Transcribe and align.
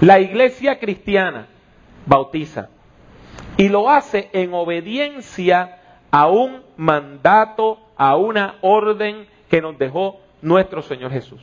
La 0.00 0.20
iglesia 0.20 0.78
cristiana 0.78 1.46
bautiza 2.04 2.68
y 3.56 3.68
lo 3.70 3.88
hace 3.88 4.28
en 4.32 4.52
obediencia 4.52 5.80
a 6.10 6.28
un 6.28 6.62
mandato, 6.76 7.80
a 7.96 8.16
una 8.16 8.56
orden 8.60 9.26
que 9.48 9.62
nos 9.62 9.78
dejó 9.78 10.20
nuestro 10.42 10.82
Señor 10.82 11.12
Jesús. 11.12 11.40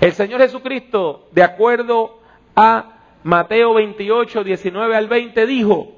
El 0.00 0.12
Señor 0.12 0.40
Jesucristo, 0.42 1.28
de 1.32 1.42
acuerdo 1.42 2.20
a 2.54 2.98
Mateo 3.22 3.72
28, 3.72 4.44
19 4.44 4.96
al 4.96 5.08
20, 5.08 5.46
dijo, 5.46 5.92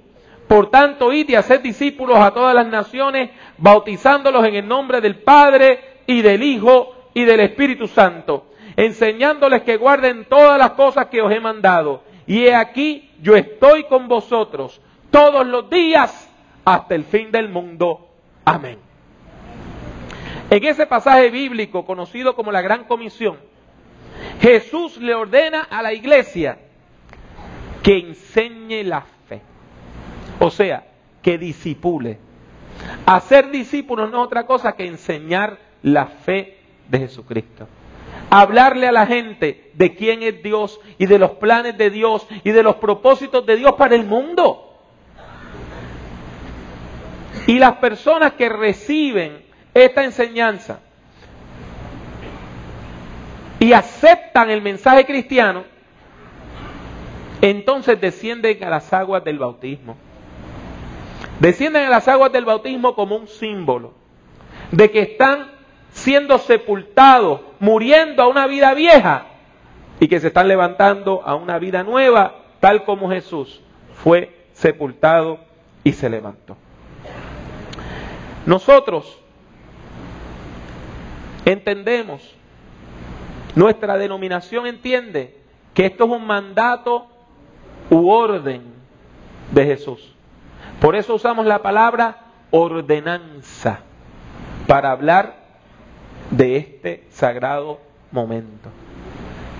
por 0.47 0.71
tanto, 0.71 1.13
id 1.13 1.29
y 1.29 1.35
haced 1.35 1.61
discípulos 1.61 2.19
a 2.19 2.31
todas 2.31 2.55
las 2.55 2.69
naciones, 2.69 3.31
bautizándolos 3.59 4.45
en 4.47 4.55
el 4.55 4.69
nombre 4.69 5.01
del 5.01 5.17
Padre 5.17 5.81
y 6.07 6.23
del 6.23 6.45
Hijo 6.45 6.95
y 7.13 7.25
del 7.25 7.41
Espíritu 7.41 7.89
Santo, 7.89 8.47
enseñándoles 8.77 9.63
que 9.63 9.77
guarden 9.77 10.27
todas 10.27 10.59
las 10.59 10.73
cosas 10.73 11.07
que 11.07 11.23
os 11.23 11.33
he 11.33 11.41
mandado. 11.41 12.03
Y 12.27 12.47
he 12.47 12.55
aquí, 12.55 13.11
yo 13.23 13.37
estoy 13.37 13.85
con 13.85 14.09
vosotros 14.09 14.81
todos 15.11 15.47
los 15.47 15.71
días 15.71 16.31
hasta 16.65 16.95
el 16.95 17.05
fin 17.05 17.31
del 17.31 17.49
mundo. 17.49 18.09
Amén. 18.45 18.79
En 20.51 20.65
ese 20.65 20.87
pasaje 20.87 21.31
bíblico 21.31 21.85
conocido 21.85 22.37
como 22.37 22.53
la 22.53 22.61
Gran 22.61 22.85
Comisión, 22.85 23.39
Jesús 24.41 24.99
le 24.99 25.15
ordena 25.15 25.63
a 25.63 25.83
la 25.83 25.93
iglesia 25.93 26.59
que 27.83 27.99
enseñe 27.99 28.85
la 28.85 29.03
fe. 29.29 29.41
O 30.39 30.51
sea, 30.51 30.85
que 31.23 31.39
disipule. 31.39 32.19
Hacer 33.07 33.51
discípulos 33.51 34.11
no 34.11 34.21
es 34.21 34.27
otra 34.27 34.47
cosa 34.47 34.75
que 34.75 34.87
enseñar 34.87 35.59
la 35.83 36.07
fe 36.07 36.59
de 36.89 36.99
Jesucristo. 37.01 37.67
Hablarle 38.31 38.89
a 38.89 38.93
la 38.93 39.07
gente 39.07 39.71
de 39.75 39.95
quién 39.95 40.23
es 40.23 40.43
Dios 40.43 40.81
y 40.99 41.07
de 41.07 41.19
los 41.19 41.33
planes 41.33 41.79
de 41.79 41.91
Dios 41.91 42.27
y 42.43 42.51
de 42.51 42.63
los 42.63 42.77
propósitos 42.77 43.47
de 43.47 43.57
Dios 43.57 43.75
para 43.75 43.95
el 43.95 44.05
mundo. 44.05 44.75
Y 47.47 47.59
las 47.59 47.77
personas 47.77 48.33
que 48.33 48.49
reciben 48.49 49.45
esta 49.75 50.05
enseñanza 50.05 50.81
y 53.61 53.73
aceptan 53.73 54.51
el 54.51 54.63
mensaje 54.63 55.07
cristiano, 55.07 55.65
entonces 57.41 58.01
descienden 58.01 58.63
a 58.65 58.71
las 58.71 58.93
aguas 58.93 59.23
del 59.25 59.39
bautismo. 59.39 59.97
Descienden 61.41 61.85
a 61.85 61.91
las 61.91 62.09
aguas 62.09 62.33
del 62.33 62.45
bautismo 62.45 62.95
como 62.95 63.17
un 63.17 63.29
símbolo 63.29 63.93
de 64.71 64.91
que 64.91 65.01
están 65.01 65.51
siendo 65.91 66.39
sepultados, 66.39 67.41
muriendo 67.61 68.23
a 68.23 68.29
una 68.29 68.47
vida 68.47 68.75
vieja 68.75 69.27
y 70.01 70.09
que 70.09 70.21
se 70.21 70.29
están 70.29 70.49
levantando 70.49 71.23
a 71.25 71.35
una 71.35 71.59
vida 71.59 71.83
nueva, 71.83 72.35
tal 72.61 72.85
como 72.85 73.11
Jesús 73.11 73.63
fue 73.95 74.47
sepultado 74.53 75.39
y 75.85 75.93
se 75.93 76.11
levantó. 76.11 76.57
Nosotros 78.45 79.19
entendemos, 81.45 82.35
nuestra 83.55 83.97
denominación 83.97 84.67
entiende 84.67 85.37
que 85.75 85.87
esto 85.87 86.05
es 86.05 86.11
un 86.11 86.27
mandato 86.27 87.07
u 87.91 88.11
orden 88.11 88.63
de 89.53 89.65
Jesús. 89.65 90.15
Por 90.81 90.97
eso 90.97 91.15
usamos 91.15 91.47
la 91.47 91.63
palabra 91.63 92.19
ordenanza 92.51 93.81
para 94.67 94.91
hablar 94.91 95.46
de 96.31 96.57
este 96.57 97.05
sagrado 97.11 97.79
momento. 98.11 98.71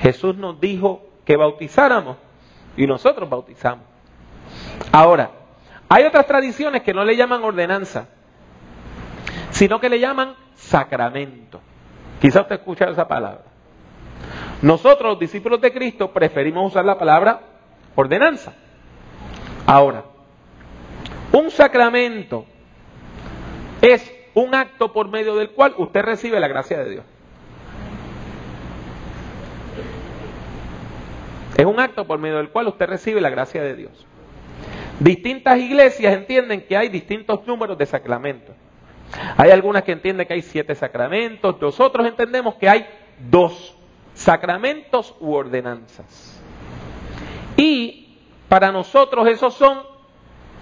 Jesús 0.01 0.37
nos 0.37 0.61
dijo 0.61 1.03
que 1.25 1.37
bautizáramos 1.37 2.17
y 2.77 2.87
nosotros 2.87 3.29
bautizamos. 3.29 3.85
Ahora, 4.93 5.31
hay 5.89 6.05
otras 6.05 6.27
tradiciones 6.27 6.83
que 6.83 6.93
no 6.93 7.05
le 7.05 7.17
llaman 7.17 7.43
ordenanza, 7.45 8.09
sino 9.51 9.81
que 9.81 9.89
le 9.89 10.01
llaman 10.01 10.35
sacramento. 10.55 11.61
Quizá 12.21 12.43
usted 12.43 12.57
escuchado 12.57 12.93
esa 12.93 13.07
palabra. 13.07 13.45
Nosotros, 14.63 15.13
los 15.13 15.19
discípulos 15.19 15.61
de 15.61 15.73
Cristo, 15.73 16.13
preferimos 16.13 16.73
usar 16.73 16.85
la 16.85 16.99
palabra 16.99 17.41
ordenanza. 17.95 18.53
Ahora, 19.67 20.05
un 21.33 21.51
sacramento 21.51 22.47
es 23.83 24.16
un 24.37 24.55
acto 24.55 24.93
por 24.93 25.09
medio 25.09 25.35
del 25.35 25.51
cual 25.51 25.75
usted 25.79 26.03
recibe 26.03 26.39
la 26.39 26.47
gracia 26.47 26.79
de 26.79 26.91
Dios. 26.91 27.05
Es 31.57 31.65
un 31.65 31.81
acto 31.81 32.07
por 32.07 32.19
medio 32.19 32.37
del 32.37 32.51
cual 32.51 32.69
usted 32.69 32.87
recibe 32.87 33.23
la 33.23 33.31
gracia 33.31 33.63
de 33.63 33.75
Dios. 33.75 34.07
Distintas 35.01 35.59
iglesias 35.59 36.13
entienden 36.13 36.67
que 36.67 36.77
hay 36.77 36.91
distintos 36.91 37.47
números 37.47 37.79
de 37.79 37.87
sacramentos. 37.87 38.55
Hay 39.39 39.53
algunas 39.53 39.85
que 39.85 39.93
entienden 39.93 40.27
que 40.27 40.35
hay 40.35 40.43
siete 40.43 40.75
sacramentos, 40.75 41.59
nosotros 41.59 42.07
entendemos 42.07 42.57
que 42.57 42.69
hay 42.69 42.87
dos 43.31 43.75
sacramentos 44.13 45.15
u 45.19 45.33
ordenanzas. 45.33 46.43
Y 47.57 48.19
para 48.51 48.71
nosotros 48.71 49.27
esos 49.29 49.55
son 49.55 49.79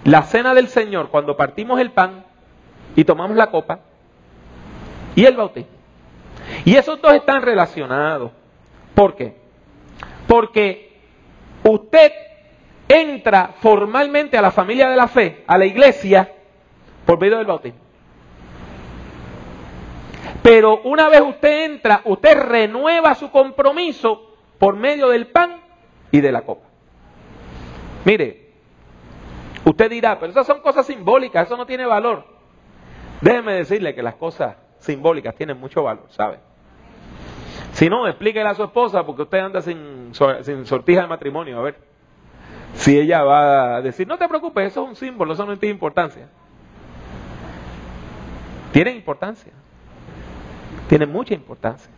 la 0.05 0.23
cena 0.23 0.53
del 0.53 0.69
Señor, 0.69 1.09
cuando 1.09 1.35
partimos 1.35 1.81
el 1.81 1.91
pan 1.91 2.23
y 2.95 3.03
tomamos 3.03 3.35
la 3.35 3.51
copa, 3.51 3.79
y 5.15 5.25
el 5.25 5.35
bautismo. 5.35 5.71
Y 6.63 6.75
esos 6.75 7.01
dos 7.01 7.13
están 7.13 7.41
relacionados. 7.41 8.31
¿Por 8.93 9.15
qué? 9.15 9.35
Porque 10.27 10.97
usted 11.63 12.11
entra 12.87 13.55
formalmente 13.59 14.37
a 14.37 14.41
la 14.41 14.51
familia 14.51 14.89
de 14.89 14.95
la 14.95 15.07
fe, 15.07 15.43
a 15.47 15.57
la 15.57 15.65
iglesia, 15.65 16.31
por 17.05 17.19
medio 17.19 17.37
del 17.37 17.47
bautismo. 17.47 17.79
Pero 20.41 20.81
una 20.83 21.09
vez 21.09 21.21
usted 21.21 21.65
entra, 21.65 22.01
usted 22.05 22.39
renueva 22.39 23.15
su 23.15 23.31
compromiso 23.31 24.35
por 24.59 24.75
medio 24.75 25.09
del 25.09 25.27
pan 25.27 25.61
y 26.11 26.21
de 26.21 26.31
la 26.31 26.41
copa. 26.41 26.67
Mire, 28.05 28.51
usted 29.63 29.89
dirá, 29.89 30.19
pero 30.19 30.31
esas 30.31 30.45
son 30.45 30.61
cosas 30.61 30.85
simbólicas, 30.85 31.47
eso 31.47 31.57
no 31.57 31.65
tiene 31.65 31.85
valor. 31.85 32.34
Déjeme 33.21 33.53
decirle 33.53 33.95
que 33.95 34.03
las 34.03 34.15
cosas 34.15 34.55
simbólicas 34.79 35.35
tienen 35.35 35.59
mucho 35.59 35.83
valor, 35.83 36.05
¿sabe? 36.09 36.39
Si 37.73 37.89
no, 37.89 38.07
explíquele 38.07 38.47
a 38.47 38.53
su 38.53 38.63
esposa 38.63 39.05
porque 39.05 39.23
usted 39.23 39.39
anda 39.39 39.61
sin, 39.61 40.11
sin 40.41 40.65
sortija 40.65 41.01
de 41.01 41.07
matrimonio, 41.07 41.59
a 41.59 41.63
ver. 41.63 41.75
Si 42.73 42.97
ella 42.99 43.23
va 43.23 43.77
a 43.77 43.81
decir, 43.81 44.07
no 44.07 44.17
te 44.17 44.27
preocupes, 44.27 44.67
eso 44.67 44.83
es 44.83 44.89
un 44.89 44.95
símbolo, 44.95 45.33
eso 45.33 45.45
no 45.45 45.57
tiene 45.57 45.73
importancia. 45.73 46.27
Tiene 48.71 48.91
importancia 48.91 49.53
tiene 50.87 51.05
mucha 51.05 51.33
importancia. 51.33 51.91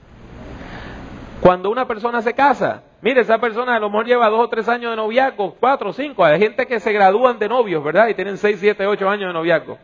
Cuando 1.41 1.69
una 1.69 1.87
persona 1.87 2.21
se 2.21 2.33
casa, 2.33 2.83
mire, 3.01 3.21
esa 3.21 3.37
persona 3.37 3.75
a 3.75 3.79
lo 3.79 3.89
mejor 3.89 4.07
lleva 4.07 4.29
dos 4.29 4.39
o 4.39 4.49
tres 4.49 4.67
años 4.67 4.91
de 4.91 4.97
noviazgo, 4.97 5.55
cuatro 5.59 5.91
o 5.91 5.93
cinco. 5.93 6.25
Hay 6.25 6.39
gente 6.39 6.65
que 6.65 6.79
se 6.79 6.91
gradúan 6.91 7.37
de 7.37 7.47
novios, 7.47 7.83
¿verdad? 7.83 8.07
Y 8.07 8.15
tienen 8.15 8.37
seis, 8.37 8.59
siete, 8.59 8.87
ocho 8.87 9.07
años 9.07 9.27
de 9.27 9.33
noviazgo. 9.33 9.77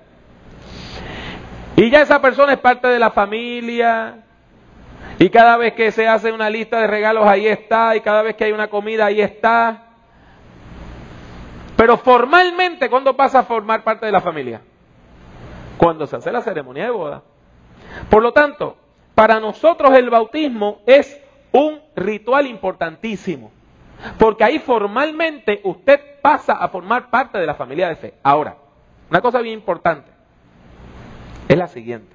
Y 1.75 1.89
ya 1.89 2.01
esa 2.01 2.21
persona 2.21 2.53
es 2.53 2.59
parte 2.59 2.87
de 2.87 2.99
la 2.99 3.11
familia. 3.11 4.23
Y 5.19 5.29
cada 5.29 5.57
vez 5.57 5.73
que 5.73 5.91
se 5.91 6.07
hace 6.07 6.31
una 6.31 6.49
lista 6.49 6.79
de 6.79 6.87
regalos, 6.87 7.25
ahí 7.25 7.47
está. 7.47 7.95
Y 7.95 8.01
cada 8.01 8.21
vez 8.21 8.35
que 8.35 8.45
hay 8.45 8.51
una 8.51 8.67
comida, 8.67 9.05
ahí 9.05 9.21
está. 9.21 9.83
Pero 11.75 11.97
formalmente, 11.97 12.89
¿cuándo 12.89 13.15
pasa 13.15 13.39
a 13.39 13.43
formar 13.43 13.83
parte 13.83 14.05
de 14.05 14.11
la 14.11 14.21
familia? 14.21 14.61
Cuando 15.77 16.05
se 16.05 16.15
hace 16.15 16.31
la 16.31 16.41
ceremonia 16.41 16.85
de 16.85 16.91
boda. 16.91 17.23
Por 18.09 18.21
lo 18.21 18.31
tanto, 18.31 18.77
para 19.15 19.39
nosotros 19.39 19.93
el 19.95 20.09
bautismo 20.09 20.81
es 20.85 21.19
un 21.51 21.79
ritual 21.95 22.47
importantísimo, 22.47 23.51
porque 24.17 24.43
ahí 24.43 24.59
formalmente 24.59 25.61
usted 25.63 25.99
pasa 26.21 26.53
a 26.53 26.67
formar 26.67 27.09
parte 27.09 27.37
de 27.37 27.45
la 27.45 27.55
familia 27.55 27.89
de 27.89 27.95
fe. 27.95 28.13
Ahora, 28.23 28.55
una 29.09 29.21
cosa 29.21 29.39
bien 29.39 29.55
importante 29.55 30.12
es 31.47 31.57
la 31.57 31.67
siguiente. 31.67 32.13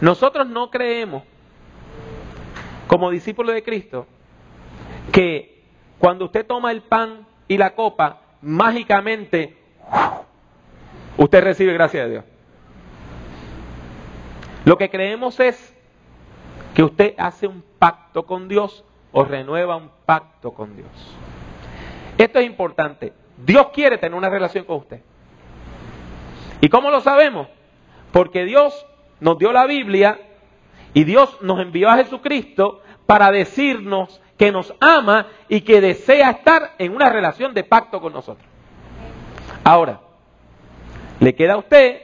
Nosotros 0.00 0.48
no 0.48 0.70
creemos, 0.70 1.24
como 2.86 3.10
discípulos 3.10 3.54
de 3.54 3.62
Cristo, 3.62 4.06
que 5.12 5.62
cuando 5.98 6.26
usted 6.26 6.46
toma 6.46 6.70
el 6.72 6.82
pan 6.82 7.26
y 7.48 7.58
la 7.58 7.74
copa, 7.74 8.20
mágicamente 8.40 9.56
usted 11.16 11.42
recibe 11.42 11.74
gracia 11.74 12.04
de 12.04 12.10
Dios. 12.10 12.24
Lo 14.64 14.78
que 14.78 14.88
creemos 14.88 15.38
es 15.40 15.76
que 16.74 16.82
usted 16.82 17.14
hace 17.18 17.46
un 17.46 17.62
pacto 17.78 18.24
con 18.24 18.48
Dios 18.48 18.84
o 19.12 19.24
renueva 19.24 19.76
un 19.76 19.90
pacto 20.06 20.52
con 20.52 20.76
Dios. 20.76 20.88
Esto 22.16 22.38
es 22.38 22.46
importante. 22.46 23.12
Dios 23.36 23.68
quiere 23.72 23.98
tener 23.98 24.16
una 24.16 24.28
relación 24.28 24.64
con 24.64 24.78
usted. 24.78 25.00
¿Y 26.60 26.68
cómo 26.68 26.90
lo 26.90 27.00
sabemos? 27.00 27.48
Porque 28.12 28.44
Dios 28.44 28.86
nos 29.20 29.38
dio 29.38 29.52
la 29.52 29.66
Biblia 29.66 30.18
y 30.94 31.04
Dios 31.04 31.38
nos 31.40 31.60
envió 31.60 31.88
a 31.88 31.96
Jesucristo 31.96 32.82
para 33.06 33.30
decirnos 33.30 34.20
que 34.36 34.52
nos 34.52 34.74
ama 34.80 35.26
y 35.48 35.62
que 35.62 35.80
desea 35.80 36.30
estar 36.30 36.74
en 36.78 36.94
una 36.94 37.10
relación 37.10 37.54
de 37.54 37.64
pacto 37.64 38.00
con 38.00 38.12
nosotros. 38.12 38.46
Ahora, 39.64 40.00
le 41.20 41.34
queda 41.34 41.54
a 41.54 41.58
usted 41.58 42.00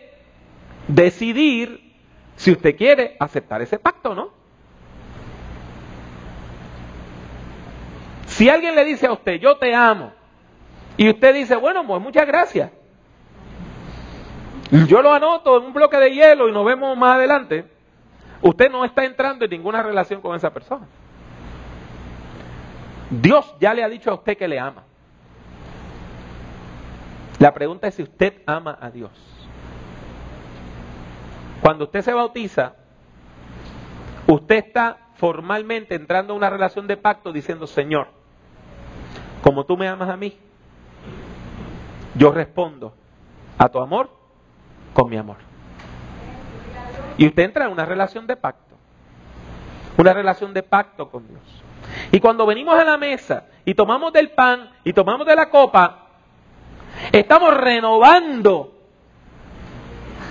decidir 0.88 1.94
si 2.36 2.52
usted 2.52 2.76
quiere 2.76 3.16
aceptar 3.18 3.62
ese 3.62 3.78
pacto 3.78 4.10
o 4.10 4.14
no. 4.14 4.30
Si 8.26 8.50
alguien 8.50 8.74
le 8.74 8.84
dice 8.84 9.06
a 9.06 9.12
usted, 9.12 9.40
yo 9.40 9.56
te 9.56 9.74
amo, 9.74 10.12
y 10.96 11.08
usted 11.10 11.34
dice, 11.34 11.56
bueno, 11.56 11.86
pues 11.86 12.00
muchas 12.00 12.26
gracias. 12.26 12.70
Yo 14.88 15.02
lo 15.02 15.12
anoto 15.12 15.58
en 15.58 15.64
un 15.64 15.72
bloque 15.72 15.96
de 15.98 16.12
hielo 16.12 16.48
y 16.48 16.52
nos 16.52 16.64
vemos 16.64 16.96
más 16.96 17.16
adelante. 17.16 17.64
Usted 18.42 18.70
no 18.70 18.84
está 18.84 19.04
entrando 19.04 19.44
en 19.44 19.50
ninguna 19.50 19.82
relación 19.82 20.20
con 20.20 20.34
esa 20.36 20.52
persona. 20.52 20.86
Dios 23.10 23.54
ya 23.60 23.72
le 23.72 23.84
ha 23.84 23.88
dicho 23.88 24.10
a 24.10 24.14
usted 24.14 24.36
que 24.36 24.48
le 24.48 24.58
ama. 24.58 24.82
La 27.38 27.52
pregunta 27.52 27.86
es 27.86 27.94
si 27.94 28.02
usted 28.02 28.42
ama 28.46 28.76
a 28.80 28.90
Dios. 28.90 29.10
Cuando 31.60 31.84
usted 31.84 32.02
se 32.02 32.12
bautiza, 32.12 32.74
usted 34.26 34.56
está 34.56 34.98
formalmente 35.14 35.94
entrando 35.94 36.32
en 36.32 36.38
una 36.38 36.50
relación 36.50 36.86
de 36.86 36.96
pacto 36.96 37.32
diciendo, 37.32 37.66
Señor, 37.66 38.08
como 39.42 39.64
tú 39.64 39.76
me 39.76 39.88
amas 39.88 40.08
a 40.08 40.16
mí, 40.16 40.36
yo 42.14 42.32
respondo 42.32 42.94
a 43.58 43.68
tu 43.68 43.78
amor 43.78 44.10
con 44.96 45.10
mi 45.10 45.18
amor. 45.18 45.36
Y 47.18 47.26
usted 47.26 47.42
entra 47.42 47.66
en 47.66 47.72
una 47.72 47.84
relación 47.84 48.26
de 48.26 48.34
pacto, 48.34 48.74
una 49.98 50.14
relación 50.14 50.54
de 50.54 50.62
pacto 50.62 51.10
con 51.10 51.28
Dios. 51.28 51.42
Y 52.12 52.18
cuando 52.18 52.46
venimos 52.46 52.78
a 52.78 52.84
la 52.84 52.96
mesa 52.96 53.44
y 53.66 53.74
tomamos 53.74 54.10
del 54.14 54.30
pan 54.30 54.70
y 54.84 54.94
tomamos 54.94 55.26
de 55.26 55.36
la 55.36 55.50
copa, 55.50 56.06
estamos 57.12 57.54
renovando 57.58 58.72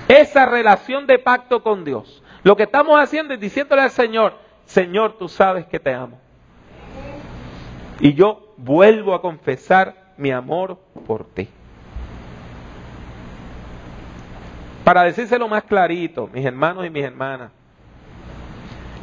esa 0.07 0.47
relación 0.47 1.05
de 1.05 1.19
pacto 1.19 1.61
con 1.61 1.85
Dios. 1.85 2.23
Lo 2.41 2.55
que 2.55 2.63
estamos 2.63 2.99
haciendo 2.99 3.35
es 3.35 3.39
diciéndole 3.39 3.83
al 3.83 3.91
Señor, 3.91 4.33
Señor, 4.65 5.19
tú 5.19 5.29
sabes 5.29 5.67
que 5.67 5.79
te 5.79 5.93
amo. 5.93 6.19
Y 7.99 8.15
yo 8.15 8.51
vuelvo 8.57 9.13
a 9.13 9.21
confesar 9.21 10.13
mi 10.17 10.31
amor 10.31 10.79
por 11.05 11.23
ti. 11.23 11.49
Para 14.85 15.01
decírselo 15.01 15.47
más 15.47 15.63
clarito, 15.63 16.29
mis 16.31 16.45
hermanos 16.45 16.85
y 16.85 16.91
mis 16.91 17.03
hermanas, 17.03 17.51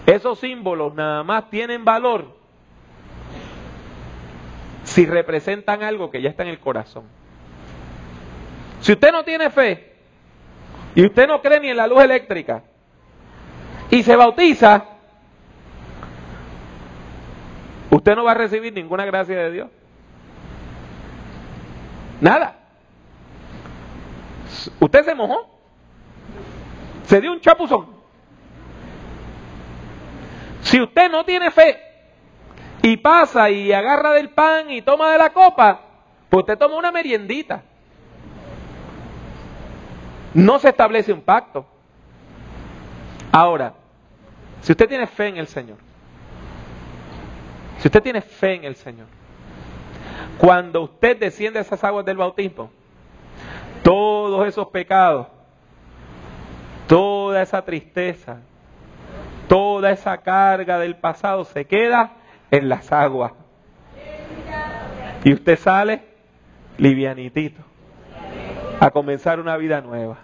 esos 0.06 0.38
símbolos 0.38 0.94
nada 0.94 1.25
más 1.25 1.50
tienen 1.50 1.84
valor 1.84 2.37
si 4.84 5.05
representan 5.06 5.82
algo 5.82 6.08
que 6.08 6.23
ya 6.23 6.31
está 6.31 6.44
en 6.44 6.50
el 6.50 6.61
corazón. 6.61 7.02
Si 8.81 8.93
usted 8.93 9.11
no 9.11 9.25
tiene 9.25 9.50
fe 9.50 9.96
y 10.94 11.05
usted 11.05 11.26
no 11.26 11.43
cree 11.43 11.58
ni 11.58 11.70
en 11.70 11.76
la 11.76 11.88
luz 11.88 12.00
eléctrica 12.00 12.62
y 13.90 14.05
se 14.05 14.14
bautiza, 14.14 14.84
usted 17.90 18.14
no 18.14 18.23
va 18.23 18.31
a 18.31 18.34
recibir 18.34 18.73
ninguna 18.73 19.05
gracia 19.05 19.37
de 19.37 19.50
Dios. 19.50 19.69
Nada. 22.20 22.56
Usted 24.79 25.05
se 25.05 25.14
mojó. 25.17 25.51
Se 27.12 27.20
dio 27.20 27.31
un 27.31 27.43
chapuzón. 27.43 27.88
Si 30.62 30.81
usted 30.81 31.11
no 31.11 31.26
tiene 31.26 31.50
fe 31.50 31.79
y 32.81 32.97
pasa 32.97 33.50
y 33.50 33.70
agarra 33.70 34.12
del 34.12 34.31
pan 34.31 34.70
y 34.70 34.81
toma 34.81 35.12
de 35.12 35.19
la 35.19 35.29
copa, 35.29 35.79
pues 36.31 36.44
usted 36.44 36.56
toma 36.56 36.76
una 36.76 36.91
meriendita. 36.91 37.64
No 40.32 40.59
se 40.59 40.70
establece 40.70 41.12
un 41.12 41.20
pacto. 41.20 41.67
Ahora, 43.31 43.75
si 44.62 44.73
usted 44.73 44.88
tiene 44.88 45.06
fe 45.06 45.26
en 45.26 45.37
el 45.37 45.49
Señor, 45.49 45.76
si 47.76 47.88
usted 47.88 48.03
tiene 48.03 48.23
fe 48.23 48.55
en 48.55 48.65
el 48.65 48.76
Señor, 48.76 49.08
cuando 50.38 50.81
usted 50.81 51.19
desciende 51.19 51.58
a 51.58 51.62
esas 51.62 51.85
aguas 51.85 52.06
del 52.06 52.17
bautismo, 52.17 52.70
todos 53.82 54.49
esos 54.49 54.69
pecados 54.69 55.26
toda 56.93 57.41
esa 57.41 57.62
tristeza, 57.62 58.41
toda 59.49 59.93
esa 59.93 60.19
carga 60.19 60.79
del 60.79 60.97
pasado 60.97 61.43
se 61.47 61.65
queda 61.65 62.17
en 62.50 62.69
las 62.69 62.93
aguas. 62.93 63.33
Y 65.25 65.33
usted 65.33 65.59
sale 65.59 66.03
livianitito 66.77 67.62
a 68.79 68.91
comenzar 68.91 69.41
una 69.41 69.56
vida 69.56 69.81
nueva. 69.81 70.19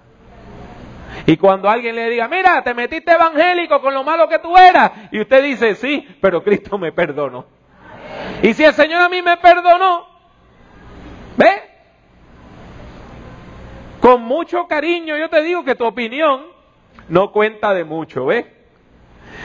Y 1.24 1.38
cuando 1.38 1.70
alguien 1.70 1.96
le 1.96 2.10
diga, 2.10 2.28
mira, 2.28 2.62
te 2.62 2.74
metiste 2.74 3.12
evangélico 3.12 3.80
con 3.80 3.94
lo 3.94 4.04
malo 4.04 4.28
que 4.28 4.38
tú 4.38 4.54
eras, 4.54 4.92
y 5.10 5.22
usted 5.22 5.42
dice, 5.42 5.74
sí, 5.74 6.06
pero 6.20 6.44
Cristo 6.44 6.76
me 6.76 6.92
perdonó. 6.92 7.46
Y 8.42 8.52
si 8.52 8.62
el 8.62 8.74
Señor 8.74 9.00
a 9.00 9.08
mí 9.08 9.22
me 9.22 9.38
perdonó, 9.38 10.06
¿ve? 11.34 11.62
Con 14.00 14.20
mucho 14.20 14.66
cariño 14.68 15.16
yo 15.16 15.30
te 15.30 15.42
digo 15.42 15.64
que 15.64 15.74
tu 15.74 15.86
opinión 15.86 16.57
no 17.08 17.32
cuenta 17.32 17.74
de 17.74 17.84
mucho, 17.84 18.26
¿ves? 18.26 18.46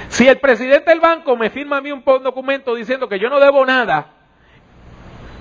Si 0.10 0.28
el 0.28 0.40
presidente 0.40 0.90
del 0.90 1.00
banco 1.00 1.36
me 1.36 1.50
firma 1.50 1.78
a 1.78 1.82
mí 1.82 1.92
un 1.92 2.04
documento 2.04 2.76
diciendo 2.76 3.08
que 3.08 3.20
yo 3.20 3.30
no 3.30 3.40
debo 3.40 3.66
nada, 3.66 4.14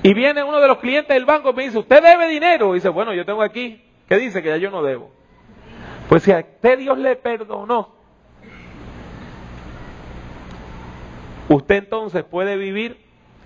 y 0.02 0.14
viene 0.14 0.42
uno 0.42 0.60
de 0.60 0.66
los 0.66 0.78
clientes 0.78 1.14
del 1.14 1.24
banco 1.24 1.50
y 1.50 1.54
me 1.54 1.62
dice, 1.64 1.78
¿usted 1.78 2.02
debe 2.02 2.28
dinero? 2.28 2.72
Dice, 2.72 2.88
bueno, 2.88 3.14
yo 3.14 3.24
tengo 3.24 3.42
aquí, 3.42 3.82
¿qué 4.08 4.16
dice? 4.16 4.42
Que 4.42 4.48
ya 4.48 4.56
yo 4.56 4.70
no 4.70 4.82
debo. 4.82 5.10
Pues 6.08 6.24
si 6.24 6.32
a 6.32 6.38
usted 6.38 6.78
Dios 6.78 6.98
le 6.98 7.14
perdonó, 7.14 7.94
usted 11.48 11.76
entonces 11.76 12.24
puede 12.24 12.56
vivir 12.56 12.98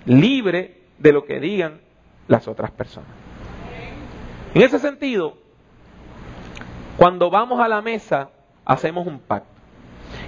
libre 0.06 0.82
de 0.98 1.12
lo 1.12 1.24
que 1.26 1.40
digan 1.40 1.80
las 2.26 2.48
otras 2.48 2.70
personas. 2.70 3.10
En 4.54 4.62
ese 4.62 4.78
sentido, 4.78 5.36
cuando 6.96 7.28
vamos 7.28 7.60
a 7.60 7.68
la 7.68 7.82
mesa, 7.82 8.30
hacemos 8.66 9.06
un 9.06 9.18
pacto. 9.20 9.48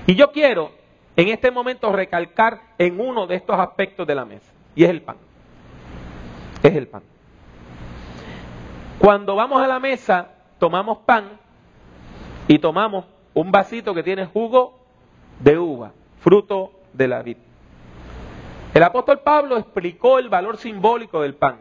Y 0.06 0.14
yo 0.14 0.32
quiero 0.32 0.70
en 1.16 1.28
este 1.28 1.50
momento 1.50 1.92
recalcar 1.92 2.60
en 2.78 3.00
uno 3.00 3.26
de 3.26 3.34
estos 3.34 3.58
aspectos 3.58 4.06
de 4.06 4.14
la 4.14 4.24
mesa, 4.24 4.50
y 4.74 4.84
es 4.84 4.90
el 4.90 5.02
pan. 5.02 5.16
Es 6.62 6.74
el 6.74 6.86
pan. 6.86 7.02
Cuando 8.98 9.34
vamos 9.34 9.60
a 9.62 9.66
la 9.66 9.78
mesa, 9.78 10.28
tomamos 10.58 10.98
pan 10.98 11.24
y 12.46 12.58
tomamos 12.58 13.04
un 13.34 13.50
vasito 13.50 13.94
que 13.94 14.02
tiene 14.02 14.26
jugo 14.26 14.78
de 15.40 15.58
uva, 15.58 15.92
fruto 16.20 16.72
de 16.92 17.08
la 17.08 17.22
vid. 17.22 17.36
El 18.74 18.82
apóstol 18.82 19.20
Pablo 19.20 19.56
explicó 19.56 20.18
el 20.18 20.28
valor 20.28 20.56
simbólico 20.56 21.20
del 21.22 21.34
pan. 21.34 21.60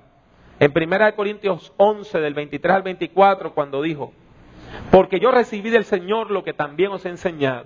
En 0.60 0.72
1 0.76 1.16
Corintios 1.16 1.74
11, 1.78 2.20
del 2.20 2.34
23 2.34 2.76
al 2.76 2.82
24, 2.84 3.54
cuando 3.54 3.82
dijo, 3.82 4.12
porque 4.92 5.20
yo 5.20 5.32
recibí 5.32 5.70
del 5.70 5.86
Señor 5.86 6.32
lo 6.32 6.44
que 6.44 6.54
también 6.54 6.92
os 6.92 7.06
he 7.06 7.10
enseñado. 7.10 7.66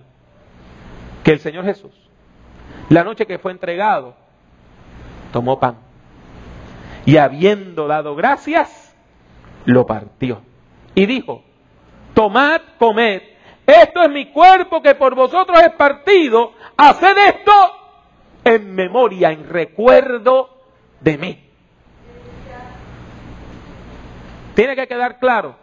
Que 1.24 1.32
el 1.32 1.40
Señor 1.40 1.66
Jesús, 1.66 1.92
la 2.90 3.04
noche 3.04 3.28
que 3.28 3.38
fue 3.38 3.52
entregado, 3.52 4.16
tomó 5.32 5.60
pan. 5.60 5.78
Y 7.06 7.18
habiendo 7.18 7.88
dado 7.88 8.16
gracias, 8.16 8.96
lo 9.66 9.86
partió. 9.86 10.42
Y 10.96 11.06
dijo, 11.06 11.44
tomad, 12.14 12.62
comed, 12.80 13.22
esto 13.66 14.02
es 14.04 14.10
mi 14.10 14.32
cuerpo 14.32 14.82
que 14.82 14.96
por 14.96 15.16
vosotros 15.16 15.62
es 15.62 15.72
partido, 15.72 16.54
haced 16.76 17.18
esto 17.18 17.52
en 18.44 18.74
memoria, 18.74 19.32
en 19.32 19.48
recuerdo 19.48 20.50
de 21.00 21.18
mí. 21.18 21.48
Tiene 24.56 24.76
que 24.76 24.88
quedar 24.88 25.20
claro 25.20 25.61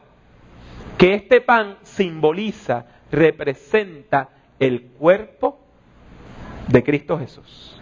que 0.98 1.14
este 1.14 1.40
pan 1.40 1.78
simboliza, 1.82 2.86
representa 3.10 4.30
el 4.58 4.82
cuerpo 4.82 5.60
de 6.66 6.82
Cristo 6.82 7.18
Jesús. 7.18 7.80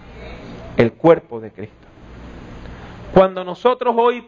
El 0.76 0.92
cuerpo 0.92 1.40
de 1.40 1.50
Cristo. 1.50 1.87
Cuando 3.14 3.42
nosotros 3.42 3.94
hoy 3.99 4.26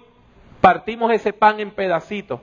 partimos 0.63 1.13
ese 1.13 1.35
pan 1.35 1.61
en 1.61 1.71
pedacitos, 1.71 2.41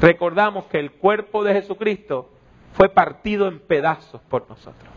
recordamos 0.00 0.66
que 0.66 0.78
el 0.78 0.92
cuerpo 0.92 1.42
de 1.42 1.54
Jesucristo 1.54 2.30
fue 2.74 2.88
partido 2.88 3.48
en 3.48 3.58
pedazos 3.58 4.20
por 4.28 4.48
nosotros. 4.48 4.88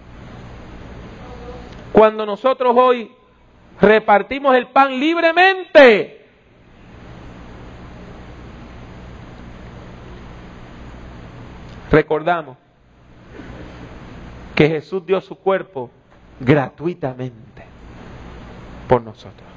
Cuando 1.91 2.27
nosotros 2.27 2.75
hoy 2.77 3.11
repartimos 3.81 4.55
el 4.55 4.67
pan 4.67 4.99
libremente, 4.99 6.26
recordamos 11.91 12.57
que 14.55 14.67
Jesús 14.67 15.05
dio 15.05 15.21
su 15.21 15.35
cuerpo 15.35 15.89
gratuitamente 16.39 17.63
por 18.87 19.01
nosotros. 19.01 19.47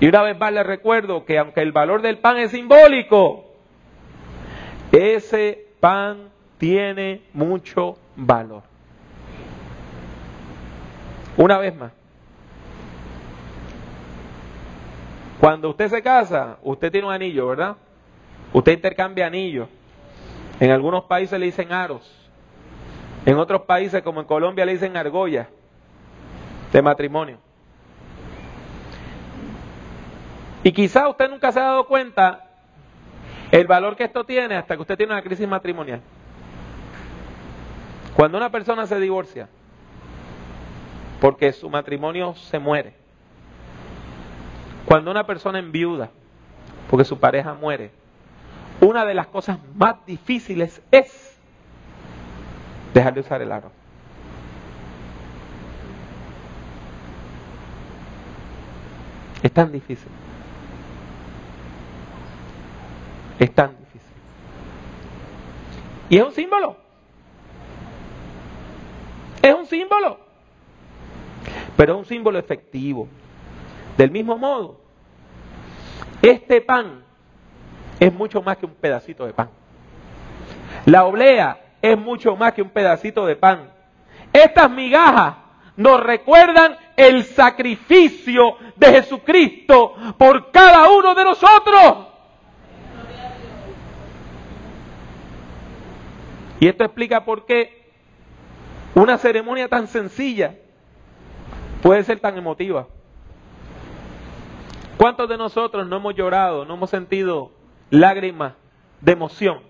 Y 0.00 0.08
una 0.08 0.22
vez 0.22 0.38
más 0.38 0.52
les 0.52 0.66
recuerdo 0.66 1.24
que 1.24 1.38
aunque 1.38 1.60
el 1.60 1.72
valor 1.72 2.02
del 2.02 2.18
pan 2.18 2.38
es 2.38 2.50
simbólico, 2.52 3.44
ese 4.92 5.66
pan 5.78 6.30
tiene 6.58 7.22
mucho 7.32 7.98
valor. 8.16 8.62
Una 11.36 11.58
vez 11.58 11.74
más, 11.76 11.92
cuando 15.38 15.70
usted 15.70 15.88
se 15.88 16.02
casa, 16.02 16.58
usted 16.62 16.90
tiene 16.90 17.06
un 17.06 17.12
anillo, 17.12 17.46
¿verdad? 17.48 17.76
Usted 18.52 18.72
intercambia 18.72 19.26
anillos. 19.26 19.68
En 20.60 20.70
algunos 20.70 21.04
países 21.04 21.40
le 21.40 21.46
dicen 21.46 21.72
aros. 21.72 22.08
En 23.24 23.38
otros 23.38 23.62
países, 23.62 24.02
como 24.02 24.20
en 24.20 24.26
Colombia, 24.26 24.66
le 24.66 24.72
dicen 24.72 24.96
argolla 24.96 25.48
de 26.70 26.82
matrimonio. 26.82 27.38
Y 30.62 30.72
quizá 30.72 31.08
usted 31.08 31.30
nunca 31.30 31.50
se 31.50 31.58
ha 31.58 31.64
dado 31.64 31.86
cuenta 31.86 32.46
el 33.50 33.66
valor 33.66 33.96
que 33.96 34.04
esto 34.04 34.24
tiene 34.24 34.56
hasta 34.56 34.76
que 34.76 34.82
usted 34.82 34.96
tiene 34.96 35.12
una 35.12 35.22
crisis 35.22 35.48
matrimonial. 35.48 36.02
Cuando 38.14 38.36
una 38.36 38.50
persona 38.50 38.86
se 38.86 39.00
divorcia, 39.00 39.48
porque 41.20 41.52
su 41.52 41.70
matrimonio 41.70 42.34
se 42.34 42.58
muere. 42.58 42.94
Cuando 44.84 45.10
una 45.10 45.24
persona 45.24 45.58
enviuda, 45.58 46.10
porque 46.90 47.04
su 47.04 47.18
pareja 47.18 47.54
muere. 47.54 47.90
Una 48.80 49.04
de 49.04 49.14
las 49.14 49.26
cosas 49.26 49.58
más 49.74 49.96
difíciles 50.06 50.80
es 50.90 51.38
dejar 52.94 53.14
de 53.14 53.20
usar 53.20 53.42
el 53.42 53.52
aro. 53.52 53.70
Es 59.42 59.52
tan 59.52 59.70
difícil. 59.72 60.08
Es 63.38 63.54
tan 63.54 63.70
difícil. 63.70 64.00
Y 66.10 66.18
es 66.18 66.24
un 66.24 66.32
símbolo. 66.32 66.76
Es 69.42 69.54
un 69.54 69.66
símbolo. 69.66 70.18
Pero 71.76 71.94
es 71.94 71.98
un 71.98 72.04
símbolo 72.04 72.38
efectivo. 72.38 73.08
Del 73.96 74.10
mismo 74.10 74.36
modo, 74.36 74.80
este 76.22 76.60
pan 76.60 77.02
es 78.00 78.12
mucho 78.14 78.40
más 78.40 78.56
que 78.56 78.66
un 78.66 78.74
pedacito 78.74 79.26
de 79.26 79.34
pan. 79.34 79.50
La 80.86 81.04
oblea 81.04 81.60
es 81.82 81.98
mucho 81.98 82.34
más 82.34 82.54
que 82.54 82.62
un 82.62 82.70
pedacito 82.70 83.26
de 83.26 83.36
pan. 83.36 83.70
Estas 84.32 84.70
migajas 84.70 85.34
nos 85.76 86.00
recuerdan 86.00 86.76
el 86.96 87.24
sacrificio 87.24 88.56
de 88.76 88.86
Jesucristo 88.86 89.94
por 90.16 90.50
cada 90.50 90.90
uno 90.90 91.14
de 91.14 91.24
nosotros. 91.24 92.06
Y 96.58 96.68
esto 96.68 96.84
explica 96.84 97.24
por 97.24 97.46
qué 97.46 97.90
una 98.94 99.18
ceremonia 99.18 99.68
tan 99.68 99.88
sencilla 99.88 100.54
puede 101.82 102.02
ser 102.04 102.20
tan 102.20 102.36
emotiva. 102.36 102.86
¿Cuántos 104.98 105.28
de 105.28 105.38
nosotros 105.38 105.86
no 105.86 105.96
hemos 105.96 106.14
llorado, 106.14 106.66
no 106.66 106.74
hemos 106.74 106.90
sentido 106.90 107.52
lágrimas 107.90 108.54
de 109.00 109.12
emoción 109.12 109.60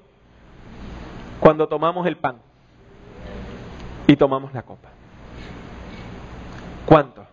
cuando 1.40 1.68
tomamos 1.68 2.06
el 2.06 2.16
pan 2.16 2.36
y 4.06 4.16
tomamos 4.16 4.52
la 4.52 4.62
copa? 4.62 4.88
¿Cuántos? 6.86 7.26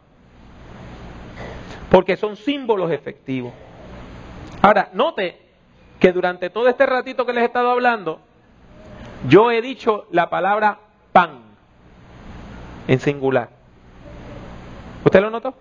Porque 1.89 2.17
son 2.17 2.35
símbolos 2.35 2.91
efectivos. 2.91 3.53
Ahora, 4.61 4.89
note 4.93 5.41
que 5.99 6.11
durante 6.11 6.49
todo 6.49 6.67
este 6.67 6.85
ratito 6.85 7.25
que 7.25 7.33
les 7.33 7.43
he 7.43 7.45
estado 7.45 7.71
hablando, 7.71 8.19
yo 9.27 9.51
he 9.51 9.61
dicho 9.61 10.07
la 10.11 10.29
palabra 10.29 10.79
pan 11.11 11.41
en 12.87 12.99
singular. 12.99 13.49
¿Usted 15.03 15.21
lo 15.21 15.29
notó? 15.29 15.53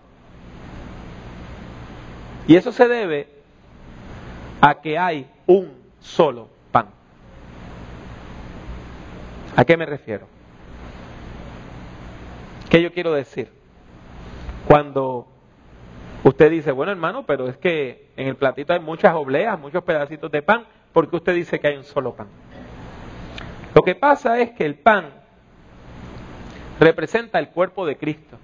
Y 2.46 2.56
eso 2.56 2.72
se 2.72 2.88
debe 2.88 3.35
a 4.60 4.80
que 4.80 4.98
hay 4.98 5.30
un 5.46 5.72
solo 6.00 6.48
pan. 6.72 6.88
¿A 9.56 9.64
qué 9.64 9.76
me 9.76 9.86
refiero? 9.86 10.26
¿Qué 12.68 12.82
yo 12.82 12.92
quiero 12.92 13.12
decir? 13.12 13.50
Cuando 14.66 15.26
usted 16.24 16.50
dice, 16.50 16.72
bueno 16.72 16.92
hermano, 16.92 17.24
pero 17.24 17.48
es 17.48 17.56
que 17.56 18.10
en 18.16 18.26
el 18.28 18.36
platito 18.36 18.72
hay 18.72 18.80
muchas 18.80 19.14
obleas, 19.14 19.58
muchos 19.58 19.84
pedacitos 19.84 20.30
de 20.30 20.42
pan, 20.42 20.66
¿por 20.92 21.08
qué 21.08 21.16
usted 21.16 21.34
dice 21.34 21.60
que 21.60 21.68
hay 21.68 21.76
un 21.76 21.84
solo 21.84 22.14
pan? 22.14 22.28
Lo 23.74 23.82
que 23.82 23.94
pasa 23.94 24.40
es 24.40 24.50
que 24.52 24.64
el 24.64 24.76
pan 24.76 25.10
representa 26.80 27.38
el 27.38 27.50
cuerpo 27.50 27.86
de 27.86 27.96
Cristo. 27.96 28.38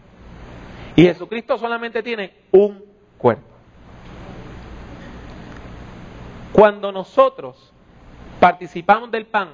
Y 0.95 1.03
Jesucristo 1.03 1.57
solamente 1.59 2.03
tiene 2.03 2.33
un 2.51 2.85
cuerpo. 3.17 3.52
Cuando 6.53 6.93
nosotros 6.93 7.73
participamos 8.39 9.11
del 9.11 9.27
pan, 9.27 9.51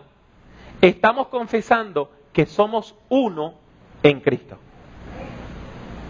estamos 0.81 1.29
confesando 1.29 2.11
que 2.33 2.47
somos 2.47 2.95
uno 3.09 3.55
en 4.03 4.21
Cristo. 4.21 4.59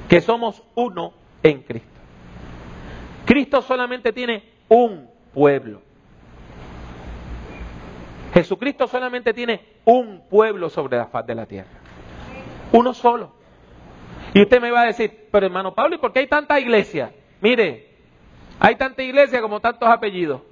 Que 0.09 0.21
somos 0.21 0.63
uno 0.75 1.13
en 1.43 1.63
Cristo. 1.63 1.89
Cristo 3.27 3.61
solamente 3.61 4.13
tiene 4.13 4.43
un 4.69 5.11
pueblo. 5.35 5.83
Jesucristo 8.33 8.87
solamente 8.87 9.35
tiene 9.35 9.61
un 9.85 10.23
pueblo 10.29 10.71
sobre 10.71 10.97
la 10.97 11.07
faz 11.07 11.27
de 11.27 11.35
la 11.35 11.47
tierra. 11.47 11.69
Uno 12.73 12.95
solo. 12.95 13.33
Y 14.35 14.43
usted 14.43 14.61
me 14.61 14.71
va 14.71 14.83
a 14.83 14.87
decir, 14.87 15.29
pero 15.31 15.47
hermano 15.47 15.75
Pablo, 15.75 15.97
¿y 15.97 15.99
por 15.99 16.13
qué 16.13 16.21
hay 16.21 16.27
tanta 16.27 16.59
iglesia? 16.61 17.13
Mire, 17.41 17.89
hay 18.61 18.77
tanta 18.77 19.03
iglesia 19.03 19.41
como 19.41 19.61
tantos 19.61 19.89
apellidos. 19.89 20.43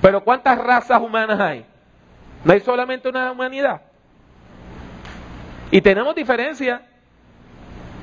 Pero 0.00 0.22
¿cuántas 0.22 0.58
razas 0.58 1.00
humanas 1.00 1.38
hay? 1.40 1.66
No 2.44 2.52
hay 2.52 2.60
solamente 2.60 3.08
una 3.08 3.30
humanidad. 3.32 3.82
Y 5.70 5.80
tenemos 5.80 6.14
diferencias, 6.14 6.80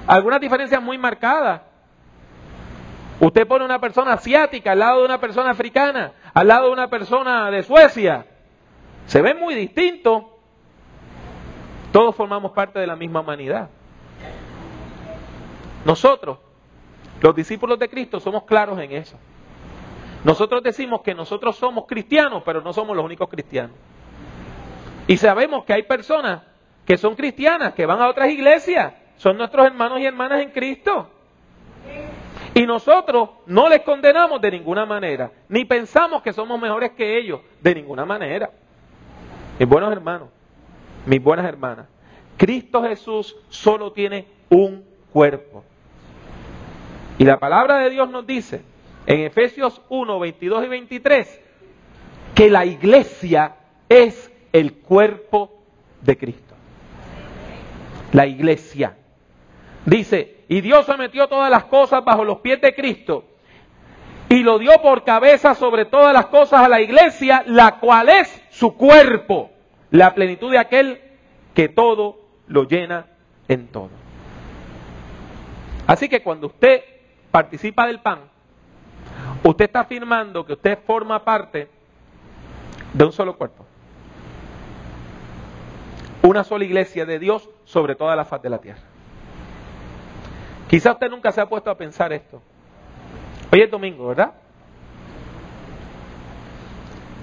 algunas 0.05 0.39
diferencias 0.39 0.81
muy 0.81 0.97
marcadas. 0.97 1.61
Usted 3.19 3.47
pone 3.47 3.65
una 3.65 3.79
persona 3.79 4.13
asiática 4.13 4.71
al 4.71 4.79
lado 4.79 4.99
de 4.99 5.05
una 5.05 5.19
persona 5.19 5.49
africana, 5.49 6.11
al 6.33 6.47
lado 6.47 6.67
de 6.67 6.73
una 6.73 6.87
persona 6.87 7.49
de 7.49 7.63
Suecia, 7.63 8.25
se 9.07 9.21
ven 9.21 9.39
muy 9.39 9.55
distintos. 9.55 10.23
Todos 11.91 12.15
formamos 12.15 12.51
parte 12.51 12.77
de 12.77 12.85
la 12.85 12.95
misma 12.95 13.21
humanidad. 13.21 13.69
Nosotros, 15.85 16.37
los 17.21 17.33
discípulos 17.33 17.79
de 17.79 17.89
Cristo, 17.89 18.19
somos 18.19 18.43
claros 18.43 18.77
en 18.79 18.91
eso. 18.91 19.17
Nosotros 20.27 20.61
decimos 20.61 21.03
que 21.03 21.15
nosotros 21.15 21.55
somos 21.55 21.85
cristianos, 21.85 22.43
pero 22.45 22.59
no 22.59 22.73
somos 22.73 22.97
los 22.97 23.05
únicos 23.05 23.29
cristianos. 23.29 23.77
Y 25.07 25.15
sabemos 25.15 25.63
que 25.63 25.71
hay 25.71 25.83
personas 25.83 26.41
que 26.85 26.97
son 26.97 27.15
cristianas, 27.15 27.73
que 27.73 27.85
van 27.85 28.01
a 28.01 28.09
otras 28.09 28.29
iglesias, 28.29 28.93
son 29.15 29.37
nuestros 29.37 29.65
hermanos 29.65 30.01
y 30.01 30.05
hermanas 30.05 30.41
en 30.41 30.51
Cristo. 30.51 31.09
Y 32.53 32.65
nosotros 32.65 33.29
no 33.45 33.69
les 33.69 33.83
condenamos 33.83 34.41
de 34.41 34.51
ninguna 34.51 34.85
manera, 34.85 35.31
ni 35.47 35.63
pensamos 35.63 36.21
que 36.21 36.33
somos 36.33 36.59
mejores 36.59 36.91
que 36.91 37.17
ellos, 37.17 37.39
de 37.61 37.75
ninguna 37.75 38.03
manera. 38.03 38.51
Mis 39.57 39.69
buenos 39.69 39.93
hermanos, 39.93 40.27
mis 41.05 41.23
buenas 41.23 41.45
hermanas, 41.45 41.87
Cristo 42.35 42.83
Jesús 42.83 43.33
solo 43.47 43.93
tiene 43.93 44.27
un 44.49 44.83
cuerpo. 45.13 45.63
Y 47.17 47.23
la 47.23 47.39
palabra 47.39 47.77
de 47.77 47.91
Dios 47.91 48.09
nos 48.09 48.27
dice 48.27 48.61
en 49.07 49.21
Efesios 49.21 49.81
1, 49.89 50.19
22 50.19 50.65
y 50.65 50.67
23 50.67 51.41
que 52.35 52.49
la 52.49 52.65
iglesia 52.65 53.55
es 53.89 54.31
el 54.51 54.75
cuerpo 54.75 55.63
de 56.01 56.17
Cristo. 56.17 56.53
La 58.11 58.27
iglesia. 58.27 58.97
Dice, 59.85 60.43
y 60.49 60.61
Dios 60.61 60.85
sometió 60.85 61.27
todas 61.27 61.49
las 61.49 61.65
cosas 61.65 62.03
bajo 62.03 62.23
los 62.23 62.39
pies 62.39 62.61
de 62.61 62.75
Cristo 62.75 63.23
y 64.29 64.43
lo 64.43 64.59
dio 64.59 64.73
por 64.81 65.05
cabeza 65.05 65.55
sobre 65.55 65.85
todas 65.85 66.13
las 66.13 66.27
cosas 66.27 66.61
a 66.61 66.69
la 66.69 66.81
iglesia, 66.81 67.43
la 67.47 67.79
cual 67.79 68.09
es 68.09 68.43
su 68.49 68.75
cuerpo, 68.75 69.51
la 69.89 70.13
plenitud 70.13 70.51
de 70.51 70.57
aquel 70.57 71.01
que 71.53 71.69
todo 71.69 72.19
lo 72.47 72.65
llena 72.65 73.07
en 73.47 73.67
todo. 73.67 73.89
Así 75.87 76.09
que 76.09 76.21
cuando 76.21 76.47
usted 76.47 76.83
participa 77.31 77.87
del 77.87 78.01
pan, 78.01 78.19
usted 79.49 79.65
está 79.65 79.81
afirmando 79.81 80.45
que 80.45 80.53
usted 80.53 80.77
forma 80.85 81.23
parte 81.23 81.69
de 82.93 83.05
un 83.05 83.11
solo 83.11 83.37
cuerpo. 83.37 83.65
una 86.23 86.43
sola 86.43 86.65
iglesia 86.65 87.05
de 87.05 87.19
Dios 87.19 87.49
sobre 87.63 87.95
toda 87.95 88.13
la 88.15 88.25
faz 88.25 88.41
de 88.41 88.49
la 88.49 88.57
tierra. 88.57 88.81
Quizá 90.69 90.91
usted 90.91 91.09
nunca 91.09 91.31
se 91.31 91.39
ha 91.39 91.47
puesto 91.47 91.69
a 91.69 91.77
pensar 91.77 92.11
esto. 92.11 92.41
Hoy 93.49 93.61
es 93.61 93.71
domingo, 93.71 94.07
¿verdad? 94.07 94.33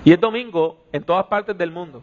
Y 0.04 0.12
es 0.12 0.18
domingo 0.18 0.78
en 0.90 1.02
todas 1.02 1.26
partes 1.26 1.58
del 1.58 1.70
mundo. 1.70 2.02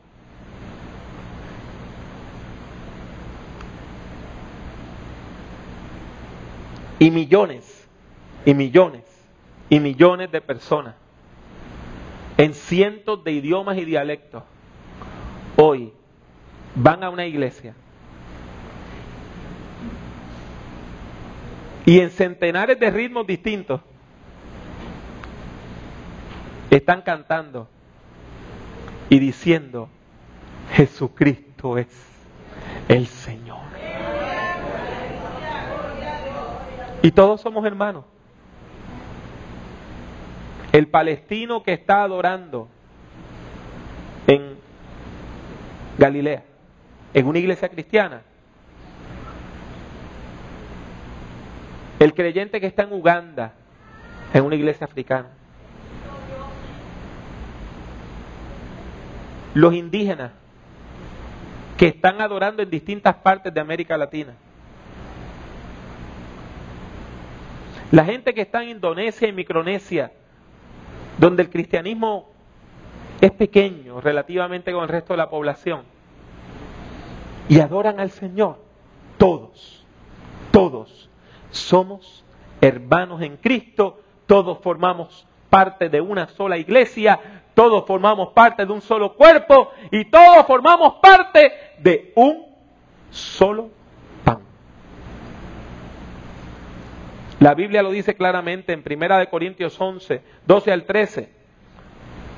Y 6.99 7.09
millones, 7.09 7.89
y 8.45 8.53
millones, 8.53 9.10
y 9.71 9.79
millones 9.79 10.29
de 10.31 10.41
personas 10.41 10.95
en 12.37 12.53
cientos 12.53 13.23
de 13.23 13.31
idiomas 13.31 13.77
y 13.77 13.85
dialectos 13.85 14.43
hoy 15.55 15.93
van 16.75 17.03
a 17.03 17.09
una 17.09 17.25
iglesia 17.25 17.73
y 21.85 22.01
en 22.01 22.09
centenares 22.09 22.77
de 22.79 22.91
ritmos 22.91 23.25
distintos 23.25 23.79
están 26.69 27.01
cantando 27.01 27.69
y 29.09 29.19
diciendo, 29.19 29.89
Jesucristo 30.73 31.77
es 31.77 31.87
el 32.87 33.07
Señor. 33.07 33.59
Y 37.01 37.11
todos 37.11 37.41
somos 37.41 37.65
hermanos. 37.65 38.05
El 40.71 40.87
palestino 40.87 41.63
que 41.63 41.73
está 41.73 42.03
adorando 42.03 42.69
en 44.27 44.55
Galilea, 45.97 46.43
en 47.13 47.27
una 47.27 47.39
iglesia 47.39 47.67
cristiana. 47.69 48.21
El 51.99 52.13
creyente 52.13 52.59
que 52.59 52.67
está 52.67 52.83
en 52.83 52.93
Uganda, 52.93 53.53
en 54.33 54.43
una 54.43 54.55
iglesia 54.55 54.85
africana. 54.85 55.29
Los 59.53 59.73
indígenas 59.73 60.31
que 61.77 61.87
están 61.87 62.21
adorando 62.21 62.63
en 62.63 62.69
distintas 62.69 63.15
partes 63.15 63.53
de 63.53 63.59
América 63.59 63.97
Latina. 63.97 64.33
La 67.91 68.05
gente 68.05 68.33
que 68.33 68.41
está 68.41 68.63
en 68.63 68.69
Indonesia 68.69 69.27
y 69.27 69.33
Micronesia, 69.33 70.11
donde 71.21 71.43
el 71.43 71.51
cristianismo 71.51 72.31
es 73.21 73.31
pequeño 73.31 74.01
relativamente 74.01 74.73
con 74.73 74.81
el 74.81 74.89
resto 74.89 75.13
de 75.13 75.17
la 75.17 75.29
población, 75.29 75.83
y 77.47 77.59
adoran 77.59 77.99
al 77.99 78.09
Señor, 78.09 78.57
todos, 79.19 79.85
todos 80.51 81.09
somos 81.51 82.25
hermanos 82.59 83.21
en 83.21 83.37
Cristo, 83.37 84.01
todos 84.25 84.57
formamos 84.63 85.27
parte 85.51 85.89
de 85.89 86.01
una 86.01 86.27
sola 86.29 86.57
iglesia, 86.57 87.19
todos 87.53 87.85
formamos 87.85 88.29
parte 88.29 88.65
de 88.65 88.71
un 88.71 88.81
solo 88.81 89.13
cuerpo. 89.13 89.69
Y 89.91 90.05
todos 90.05 90.47
formamos 90.47 90.95
parte 91.01 91.51
de 91.77 92.13
un 92.15 92.47
solo 93.11 93.69
pan. 94.23 94.39
La 97.41 97.55
Biblia 97.55 97.81
lo 97.81 97.89
dice 97.89 98.13
claramente 98.13 98.71
en 98.71 98.83
1 98.85 99.29
Corintios 99.31 99.75
11, 99.81 100.21
12 100.45 100.71
al 100.71 100.85
13. 100.85 101.29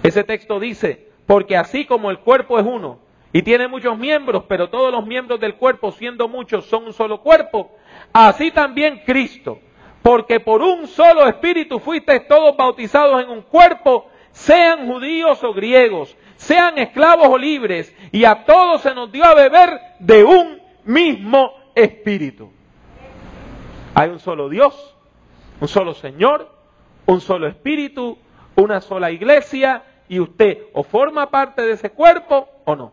Ese 0.02 0.24
texto 0.24 0.62
dice, 0.62 1.10
porque 1.26 1.58
así 1.58 1.84
como 1.84 2.10
el 2.10 2.20
cuerpo 2.20 2.58
es 2.58 2.66
uno 2.66 3.00
y 3.34 3.42
tiene 3.42 3.68
muchos 3.68 3.98
miembros, 3.98 4.46
pero 4.48 4.70
todos 4.70 4.94
los 4.94 5.06
miembros 5.06 5.42
del 5.42 5.56
cuerpo, 5.56 5.92
siendo 5.92 6.30
muchos, 6.30 6.68
son 6.68 6.86
un 6.86 6.94
solo 6.94 7.20
cuerpo, 7.20 7.76
así 8.14 8.52
también 8.52 9.02
Cristo, 9.06 9.60
porque 10.02 10.40
por 10.40 10.62
un 10.62 10.88
solo 10.88 11.28
espíritu 11.28 11.80
fuisteis 11.80 12.26
todos 12.26 12.56
bautizados 12.56 13.22
en 13.22 13.30
un 13.30 13.42
cuerpo, 13.42 14.08
sean 14.32 14.88
judíos 14.88 15.44
o 15.44 15.54
griegos, 15.54 16.16
sean 16.38 16.78
esclavos 16.78 17.28
o 17.28 17.38
libres, 17.38 17.94
y 18.14 18.24
a 18.24 18.46
todos 18.46 18.80
se 18.82 18.96
nos 18.96 19.12
dio 19.12 19.26
a 19.26 19.34
beber 19.34 19.82
de 20.00 20.24
un 20.24 20.62
mismo 20.86 21.52
espíritu. 21.76 22.50
Hay 23.96 24.10
un 24.10 24.20
solo 24.20 24.48
Dios, 24.48 24.93
un 25.64 25.70
solo 25.70 25.94
Señor, 25.94 26.50
un 27.06 27.22
solo 27.22 27.48
espíritu, 27.48 28.18
una 28.58 28.82
sola 28.82 29.12
iglesia, 29.12 29.82
y 30.10 30.20
usted 30.20 30.58
o 30.74 30.84
forma 30.84 31.30
parte 31.30 31.62
de 31.62 31.72
ese 31.72 31.90
cuerpo 31.90 32.50
o 32.66 32.76
no. 32.76 32.92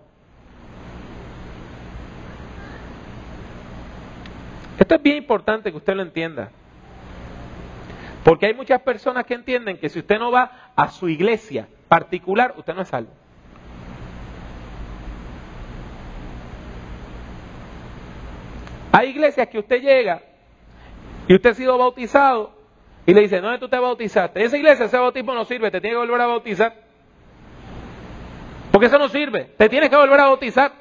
Esto 4.78 4.94
es 4.94 5.02
bien 5.02 5.16
importante 5.16 5.72
que 5.72 5.78
usted 5.78 5.94
lo 5.94 6.02
entienda. 6.02 6.52
Porque 8.22 8.46
hay 8.46 8.54
muchas 8.54 8.80
personas 8.82 9.26
que 9.26 9.34
entienden 9.34 9.76
que 9.76 9.88
si 9.88 9.98
usted 9.98 10.20
no 10.20 10.30
va 10.30 10.70
a 10.76 10.90
su 10.90 11.08
iglesia 11.08 11.66
particular, 11.88 12.54
usted 12.56 12.72
no 12.72 12.82
es 12.82 12.88
salvo. 12.88 13.10
Hay 18.92 19.08
iglesias 19.08 19.48
que 19.48 19.58
usted 19.58 19.82
llega 19.82 20.22
y 21.26 21.34
usted 21.34 21.50
ha 21.50 21.54
sido 21.54 21.76
bautizado 21.76 22.59
y 23.06 23.14
le 23.14 23.22
dice, 23.22 23.40
no, 23.40 23.58
tú 23.58 23.68
te 23.68 23.78
bautizaste. 23.78 24.44
Esa 24.44 24.56
iglesia, 24.56 24.86
ese 24.86 24.98
bautismo 24.98 25.34
no 25.34 25.44
sirve, 25.44 25.70
te 25.70 25.80
tiene 25.80 25.94
que 25.94 26.00
volver 26.00 26.20
a 26.20 26.26
bautizar. 26.26 26.74
Porque 28.70 28.86
eso 28.86 28.98
no 28.98 29.08
sirve, 29.08 29.52
te 29.56 29.68
tienes 29.68 29.90
que 29.90 29.96
volver 29.96 30.20
a 30.20 30.26
bautizar. 30.26 30.72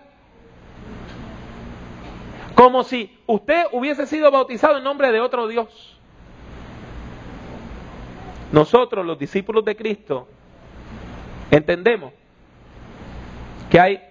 Como 2.56 2.84
si 2.84 3.18
usted 3.26 3.66
hubiese 3.72 4.06
sido 4.06 4.30
bautizado 4.32 4.78
en 4.78 4.84
nombre 4.84 5.12
de 5.12 5.22
otro 5.22 5.48
Dios. 5.48 5.98
Nosotros, 8.52 9.06
los 9.06 9.18
discípulos 9.18 9.64
de 9.64 9.76
Cristo, 9.76 10.28
entendemos 11.52 12.14
que 13.70 13.80
hay 13.80 14.02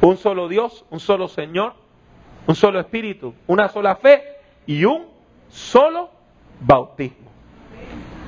un 0.00 0.16
solo 0.16 0.48
Dios, 0.48 0.84
un 0.90 1.00
solo 1.00 1.28
Señor, 1.28 1.74
un 2.46 2.54
solo 2.54 2.80
Espíritu, 2.80 3.34
una 3.46 3.68
sola 3.68 3.96
fe 3.96 4.22
y 4.66 4.84
un 4.84 5.06
solo 5.48 6.10
bautismo. 6.60 7.30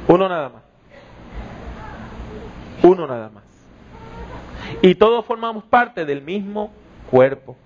Uno 0.08 0.28
nada 0.28 0.48
más. 0.48 0.62
Uno 2.82 3.06
nada 3.06 3.30
más. 3.30 3.44
Y 4.82 4.94
todos 4.94 5.24
formamos 5.24 5.64
parte 5.64 6.04
del 6.04 6.22
mismo 6.22 6.70
cuerpo. 7.10 7.56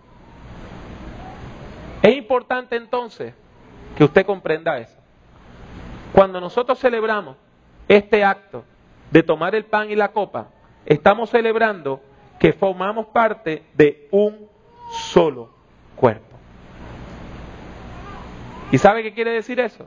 Es 2.03 2.17
importante 2.17 2.77
entonces 2.77 3.35
que 3.97 4.05
usted 4.05 4.25
comprenda 4.25 4.79
eso. 4.79 4.97
Cuando 6.13 6.41
nosotros 6.41 6.79
celebramos 6.79 7.37
este 7.89 8.25
acto 8.25 8.65
de 9.11 9.23
tomar 9.23 9.55
el 9.55 9.65
pan 9.65 9.91
y 9.91 9.97
la 9.97 10.09
copa, 10.09 10.49
estamos 10.87 11.31
celebrando 11.31 12.01
que 12.39 12.53
formamos 12.53 13.07
parte 13.07 13.65
de 13.75 14.09
un 14.11 14.49
solo 14.91 15.51
cuerpo. 15.97 16.37
¿Y 18.73 18.79
sabe 18.79 19.03
qué 19.03 19.13
quiere 19.13 19.33
decir 19.33 19.61
eso? 19.61 19.87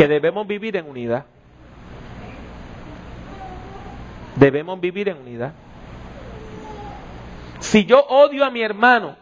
Que 0.00 0.08
debemos 0.08 0.46
vivir 0.46 0.78
en 0.78 0.88
unidad. 0.88 1.26
Debemos 4.34 4.80
vivir 4.80 5.10
en 5.10 5.18
unidad. 5.18 5.52
Si 7.58 7.84
yo 7.84 8.00
odio 8.08 8.46
a 8.46 8.50
mi 8.50 8.62
hermano, 8.62 9.14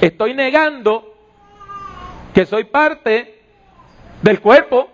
estoy 0.00 0.34
negando 0.34 1.12
que 2.32 2.46
soy 2.46 2.62
parte 2.62 3.42
del 4.22 4.40
cuerpo, 4.40 4.88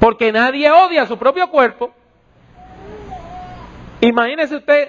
porque 0.00 0.32
nadie 0.32 0.70
odia 0.70 1.02
a 1.02 1.06
su 1.06 1.18
propio 1.18 1.50
cuerpo. 1.50 1.92
Imagínese 4.00 4.56
usted 4.56 4.88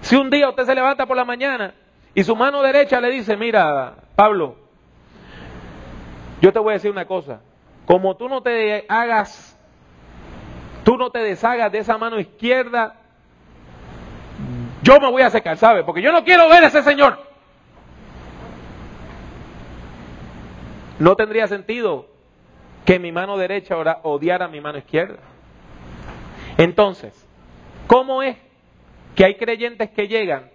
si 0.00 0.16
un 0.16 0.30
día 0.30 0.48
usted 0.48 0.64
se 0.64 0.74
levanta 0.74 1.06
por 1.06 1.16
la 1.16 1.24
mañana 1.24 1.74
y 2.12 2.24
su 2.24 2.34
mano 2.34 2.60
derecha 2.60 3.00
le 3.00 3.10
dice, 3.12 3.36
mira, 3.36 4.05
Pablo, 4.16 4.56
yo 6.40 6.50
te 6.50 6.58
voy 6.58 6.70
a 6.70 6.72
decir 6.74 6.90
una 6.90 7.04
cosa, 7.04 7.40
como 7.84 8.16
tú 8.16 8.28
no 8.30 8.42
te 8.42 8.86
hagas, 8.88 9.58
tú 10.84 10.96
no 10.96 11.10
te 11.10 11.18
deshagas 11.18 11.70
de 11.70 11.78
esa 11.78 11.98
mano 11.98 12.18
izquierda, 12.18 12.96
yo 14.82 14.98
me 15.00 15.10
voy 15.10 15.22
a 15.22 15.30
secar, 15.30 15.58
¿sabe? 15.58 15.84
Porque 15.84 16.00
yo 16.00 16.12
no 16.12 16.24
quiero 16.24 16.48
ver 16.48 16.64
a 16.64 16.68
ese 16.68 16.82
señor. 16.82 17.18
No 20.98 21.14
tendría 21.14 21.46
sentido 21.46 22.06
que 22.86 22.98
mi 22.98 23.12
mano 23.12 23.36
derecha 23.36 23.76
odiara 24.02 24.46
a 24.46 24.48
mi 24.48 24.62
mano 24.62 24.78
izquierda. 24.78 25.18
Entonces, 26.56 27.12
¿cómo 27.86 28.22
es 28.22 28.38
que 29.14 29.26
hay 29.26 29.34
creyentes 29.34 29.90
que 29.90 30.08
llegan 30.08 30.50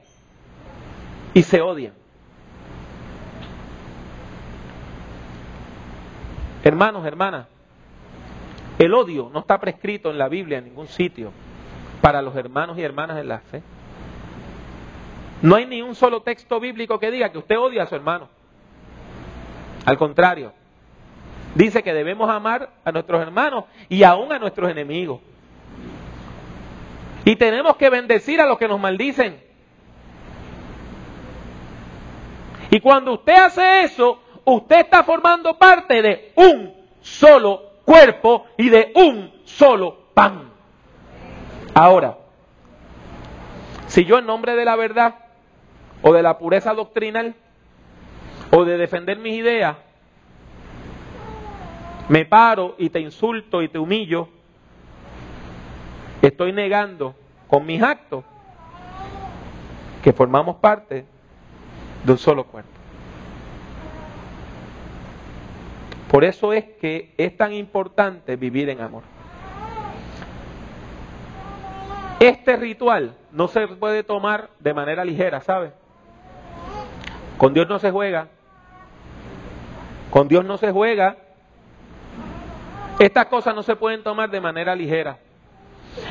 y 1.36 1.44
se 1.44 1.62
odian? 1.62 2.01
Hermanos, 6.64 7.06
hermanas, 7.06 7.48
El 8.78 8.94
odio 8.94 9.30
no 9.32 9.40
está 9.40 9.60
prescrito 9.60 10.10
en 10.10 10.18
la 10.18 10.28
Biblia 10.28 10.58
en 10.58 10.66
ningún 10.66 10.88
sitio 10.88 11.32
para 12.02 12.22
los 12.22 12.36
hermanos 12.36 12.78
y 12.78 12.82
hermanas 12.82 13.18
de 13.18 13.24
la 13.24 13.40
fe. 13.40 13.62
No 15.42 15.56
hay 15.56 15.66
ni 15.66 15.82
un 15.82 15.96
solo 15.96 16.22
texto 16.22 16.60
bíblico 16.60 17.00
que 17.00 17.12
diga 17.12 17.32
que 17.32 17.38
usted 17.38 17.58
odia 17.58 17.84
a 17.84 17.88
su 17.88 17.96
hermano. 17.96 18.28
Al 19.86 19.98
contrario, 19.98 20.54
dice 21.56 21.84
que 21.84 21.94
debemos 21.94 22.30
amar 22.30 22.70
a 22.84 22.92
nuestros 22.92 23.22
hermanos 23.22 23.66
y 23.90 24.04
aún 24.04 24.32
a 24.32 24.40
nuestros 24.40 24.70
enemigos. 24.70 25.20
Y 27.26 27.36
tenemos 27.36 27.76
que 27.78 27.90
bendecir 27.90 28.42
a 28.42 28.46
los 28.46 28.58
que 28.58 28.68
nos 28.68 28.80
maldicen. 28.80 29.40
Y 32.70 32.80
cuando 32.80 33.14
usted 33.14 33.36
hace 33.36 33.82
eso, 33.82 34.20
usted 34.46 34.80
está 34.80 35.04
formando 35.04 35.58
parte 35.58 36.02
de 36.02 36.32
un 36.36 36.74
solo 37.02 37.72
cuerpo 37.86 38.46
y 38.58 38.70
de 38.70 38.92
un 38.96 39.32
solo 39.46 39.98
pan. 40.14 40.52
Ahora, 41.74 42.18
si 43.88 44.06
yo 44.06 44.18
en 44.20 44.26
nombre 44.26 44.56
de 44.56 44.66
la 44.66 44.76
verdad 44.76 45.16
o 46.02 46.14
de 46.14 46.24
la 46.24 46.38
pureza 46.38 46.74
doctrinal 46.74 47.36
o 48.52 48.66
de 48.66 48.78
defender 48.78 49.20
mis 49.20 49.34
ideas, 49.34 49.78
me 52.10 52.26
paro 52.26 52.76
y 52.78 52.90
te 52.90 53.00
insulto 53.00 53.62
y 53.62 53.70
te 53.70 53.80
humillo, 53.80 54.28
estoy 56.22 56.52
negando 56.52 57.16
con 57.48 57.66
mis 57.66 57.82
actos 57.82 58.26
que 60.04 60.12
formamos 60.12 60.58
parte 60.58 61.06
de 62.04 62.12
un 62.12 62.18
solo 62.18 62.46
cuerpo. 62.46 62.81
Por 66.12 66.26
eso 66.26 66.52
es 66.52 66.66
que 66.82 67.14
es 67.18 67.38
tan 67.38 67.54
importante 67.54 68.36
vivir 68.36 68.68
en 68.68 68.82
amor. 68.82 69.04
Este 72.20 72.58
ritual 72.58 73.16
no 73.32 73.48
se 73.48 73.66
puede 73.66 74.04
tomar 74.04 74.50
de 74.60 74.74
manera 74.74 75.06
ligera, 75.06 75.40
¿sabe? 75.40 75.72
Con 77.38 77.54
Dios 77.54 77.70
no 77.70 77.80
se 77.80 77.92
juega. 77.92 78.28
Con 80.10 80.28
Dios 80.28 80.44
no 80.44 80.58
se 80.58 80.74
juega. 80.74 81.16
Estas 83.00 83.28
cosas 83.28 83.56
no 83.56 83.64
se 83.64 83.78
pueden 83.78 84.04
tomar 84.04 84.30
de 84.30 84.42
manera 84.42 84.76
ligera. 84.76 85.18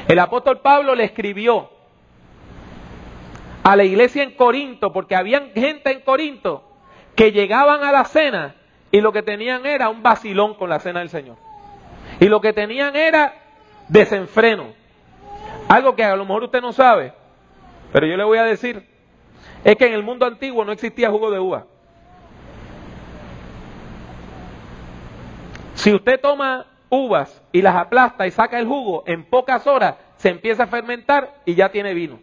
El 0.08 0.18
apóstol 0.18 0.60
Pablo 0.60 0.94
le 0.94 1.04
escribió 1.04 1.68
a 3.62 3.76
la 3.76 3.84
iglesia 3.84 4.22
en 4.22 4.30
Corinto, 4.30 4.94
porque 4.94 5.14
habían 5.14 5.50
gente 5.50 5.92
en 5.92 6.00
Corinto 6.00 6.64
que 7.14 7.32
llegaban 7.32 7.84
a 7.84 7.92
la 7.92 8.06
cena 8.06 8.54
y 8.92 9.00
lo 9.00 9.12
que 9.12 9.22
tenían 9.22 9.66
era 9.66 9.88
un 9.88 10.02
vacilón 10.02 10.54
con 10.54 10.68
la 10.68 10.80
cena 10.80 11.00
del 11.00 11.10
Señor. 11.10 11.36
Y 12.18 12.26
lo 12.26 12.40
que 12.40 12.52
tenían 12.52 12.96
era 12.96 13.34
desenfreno. 13.88 14.68
Algo 15.68 15.94
que 15.94 16.04
a 16.04 16.16
lo 16.16 16.24
mejor 16.24 16.44
usted 16.44 16.60
no 16.60 16.72
sabe, 16.72 17.12
pero 17.92 18.06
yo 18.06 18.16
le 18.16 18.24
voy 18.24 18.38
a 18.38 18.44
decir, 18.44 18.84
es 19.64 19.76
que 19.76 19.86
en 19.86 19.92
el 19.92 20.02
mundo 20.02 20.26
antiguo 20.26 20.64
no 20.64 20.72
existía 20.72 21.10
jugo 21.10 21.30
de 21.30 21.38
uva. 21.38 21.66
Si 25.74 25.94
usted 25.94 26.20
toma 26.20 26.66
uvas 26.90 27.42
y 27.52 27.62
las 27.62 27.76
aplasta 27.76 28.26
y 28.26 28.32
saca 28.32 28.58
el 28.58 28.66
jugo, 28.66 29.04
en 29.06 29.24
pocas 29.24 29.66
horas 29.66 29.94
se 30.16 30.28
empieza 30.28 30.64
a 30.64 30.66
fermentar 30.66 31.34
y 31.44 31.54
ya 31.54 31.70
tiene 31.70 31.94
vino. 31.94 32.18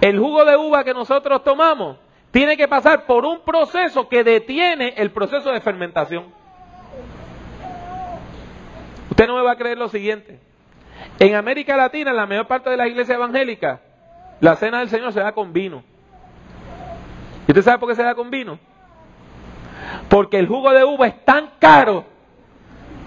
El 0.00 0.18
jugo 0.18 0.44
de 0.44 0.56
uva 0.56 0.82
que 0.84 0.94
nosotros 0.94 1.44
tomamos 1.44 1.98
tiene 2.30 2.56
que 2.56 2.68
pasar 2.68 3.06
por 3.06 3.24
un 3.24 3.40
proceso 3.40 4.08
que 4.08 4.22
detiene 4.22 4.94
el 4.96 5.10
proceso 5.10 5.50
de 5.50 5.60
fermentación. 5.60 6.26
Usted 9.10 9.26
no 9.26 9.36
me 9.36 9.42
va 9.42 9.52
a 9.52 9.56
creer 9.56 9.76
lo 9.76 9.88
siguiente. 9.88 10.38
En 11.18 11.34
América 11.34 11.76
Latina, 11.76 12.10
en 12.10 12.16
la 12.16 12.26
mayor 12.26 12.46
parte 12.46 12.70
de 12.70 12.76
la 12.76 12.86
iglesia 12.86 13.16
evangélica, 13.16 13.80
la 14.40 14.56
cena 14.56 14.78
del 14.78 14.88
Señor 14.88 15.12
se 15.12 15.20
da 15.20 15.32
con 15.32 15.52
vino. 15.52 15.82
¿Y 17.46 17.50
usted 17.50 17.62
sabe 17.62 17.78
por 17.78 17.88
qué 17.88 17.96
se 17.96 18.02
da 18.02 18.14
con 18.14 18.30
vino? 18.30 18.58
Porque 20.08 20.38
el 20.38 20.46
jugo 20.46 20.70
de 20.70 20.84
uva 20.84 21.08
es 21.08 21.24
tan 21.24 21.50
caro 21.58 22.04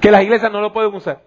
que 0.02 0.12
las 0.12 0.24
iglesias 0.24 0.52
no 0.52 0.60
lo 0.60 0.74
pueden 0.74 0.94
usar. 0.94 1.22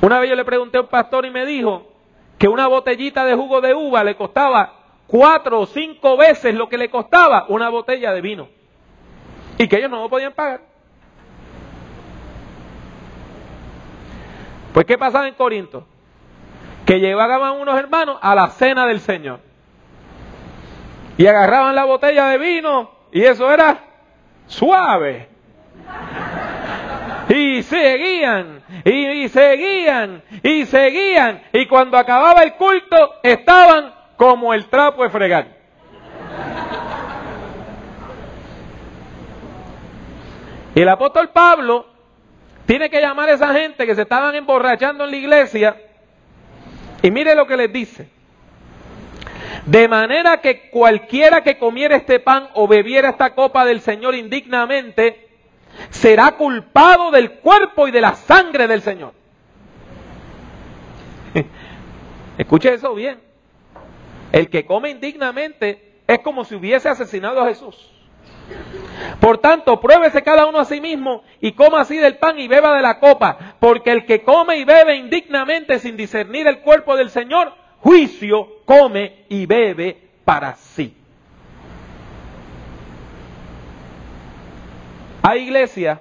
Una 0.00 0.18
vez 0.18 0.30
yo 0.30 0.36
le 0.36 0.44
pregunté 0.44 0.78
a 0.78 0.82
un 0.82 0.88
pastor 0.88 1.24
y 1.24 1.30
me 1.30 1.46
dijo 1.46 1.97
que 2.38 2.48
una 2.48 2.68
botellita 2.68 3.24
de 3.24 3.34
jugo 3.34 3.60
de 3.60 3.74
uva 3.74 4.04
le 4.04 4.16
costaba 4.16 4.72
cuatro 5.06 5.60
o 5.60 5.66
cinco 5.66 6.16
veces 6.16 6.54
lo 6.54 6.68
que 6.68 6.78
le 6.78 6.88
costaba 6.88 7.46
una 7.48 7.68
botella 7.68 8.12
de 8.12 8.20
vino. 8.20 8.48
Y 9.58 9.66
que 9.66 9.78
ellos 9.78 9.90
no 9.90 10.02
lo 10.02 10.08
podían 10.08 10.32
pagar. 10.32 10.60
Pues 14.72 14.86
¿qué 14.86 14.96
pasaba 14.96 15.26
en 15.26 15.34
Corinto? 15.34 15.84
Que 16.86 17.00
llevaban 17.00 17.60
unos 17.60 17.76
hermanos 17.76 18.18
a 18.22 18.34
la 18.36 18.50
cena 18.50 18.86
del 18.86 19.00
Señor. 19.00 19.40
Y 21.16 21.26
agarraban 21.26 21.74
la 21.74 21.84
botella 21.84 22.28
de 22.28 22.38
vino 22.38 22.92
y 23.10 23.24
eso 23.24 23.52
era 23.52 23.80
suave. 24.46 25.28
Y 27.28 27.62
seguían, 27.62 28.62
y, 28.84 29.28
seguían, 29.28 30.22
y 30.42 30.64
seguían. 30.64 31.42
Y 31.52 31.66
cuando 31.66 31.98
acababa 31.98 32.42
el 32.42 32.54
culto 32.54 33.16
estaban 33.22 33.92
como 34.16 34.54
el 34.54 34.66
trapo 34.66 35.02
de 35.02 35.10
fregar. 35.10 35.58
Y 40.74 40.80
el 40.80 40.88
apóstol 40.88 41.28
Pablo 41.30 41.86
tiene 42.64 42.88
que 42.88 43.00
llamar 43.00 43.28
a 43.28 43.32
esa 43.32 43.52
gente 43.52 43.86
que 43.86 43.94
se 43.94 44.02
estaban 44.02 44.34
emborrachando 44.34 45.04
en 45.04 45.10
la 45.10 45.16
iglesia. 45.16 45.76
Y 47.02 47.10
mire 47.10 47.34
lo 47.34 47.46
que 47.46 47.56
les 47.56 47.72
dice. 47.72 48.08
De 49.66 49.86
manera 49.86 50.40
que 50.40 50.70
cualquiera 50.70 51.42
que 51.42 51.58
comiera 51.58 51.96
este 51.96 52.20
pan 52.20 52.48
o 52.54 52.66
bebiera 52.66 53.10
esta 53.10 53.34
copa 53.34 53.66
del 53.66 53.80
Señor 53.80 54.14
indignamente, 54.14 55.27
será 55.90 56.32
culpado 56.32 57.10
del 57.10 57.32
cuerpo 57.32 57.88
y 57.88 57.90
de 57.90 58.00
la 58.00 58.14
sangre 58.14 58.66
del 58.66 58.82
Señor. 58.82 59.12
Escuche 62.38 62.72
eso 62.72 62.94
bien. 62.94 63.20
El 64.32 64.48
que 64.50 64.66
come 64.66 64.90
indignamente 64.90 66.00
es 66.06 66.20
como 66.20 66.44
si 66.44 66.54
hubiese 66.54 66.88
asesinado 66.88 67.40
a 67.40 67.48
Jesús. 67.48 67.92
Por 69.20 69.38
tanto, 69.38 69.80
pruébese 69.80 70.22
cada 70.22 70.46
uno 70.46 70.58
a 70.58 70.64
sí 70.64 70.80
mismo 70.80 71.22
y 71.40 71.52
coma 71.52 71.80
así 71.80 71.96
del 71.98 72.16
pan 72.16 72.38
y 72.38 72.48
beba 72.48 72.74
de 72.74 72.82
la 72.82 72.98
copa, 72.98 73.56
porque 73.58 73.90
el 73.90 74.06
que 74.06 74.22
come 74.22 74.58
y 74.58 74.64
bebe 74.64 74.96
indignamente 74.96 75.78
sin 75.78 75.96
discernir 75.96 76.46
el 76.46 76.60
cuerpo 76.60 76.96
del 76.96 77.10
Señor, 77.10 77.52
juicio 77.80 78.60
come 78.64 79.24
y 79.28 79.46
bebe 79.46 79.98
para 80.24 80.54
sí. 80.56 80.94
Hay 85.22 85.44
iglesias 85.44 86.00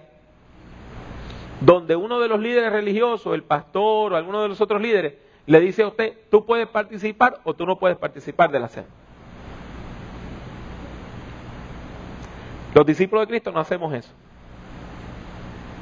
donde 1.61 1.95
uno 1.95 2.19
de 2.19 2.27
los 2.27 2.39
líderes 2.39 2.71
religiosos, 2.71 3.33
el 3.33 3.43
pastor 3.43 4.13
o 4.13 4.15
alguno 4.15 4.41
de 4.41 4.49
los 4.49 4.61
otros 4.61 4.81
líderes, 4.81 5.15
le 5.45 5.59
dice 5.59 5.83
a 5.83 5.87
usted, 5.87 6.17
tú 6.29 6.45
puedes 6.45 6.67
participar 6.67 7.39
o 7.43 7.53
tú 7.53 7.65
no 7.65 7.79
puedes 7.79 7.97
participar 7.97 8.51
de 8.51 8.59
la 8.59 8.67
cena. 8.67 8.87
Los 12.73 12.85
discípulos 12.85 13.23
de 13.23 13.29
Cristo 13.29 13.51
no 13.51 13.59
hacemos 13.59 13.93
eso. 13.93 14.13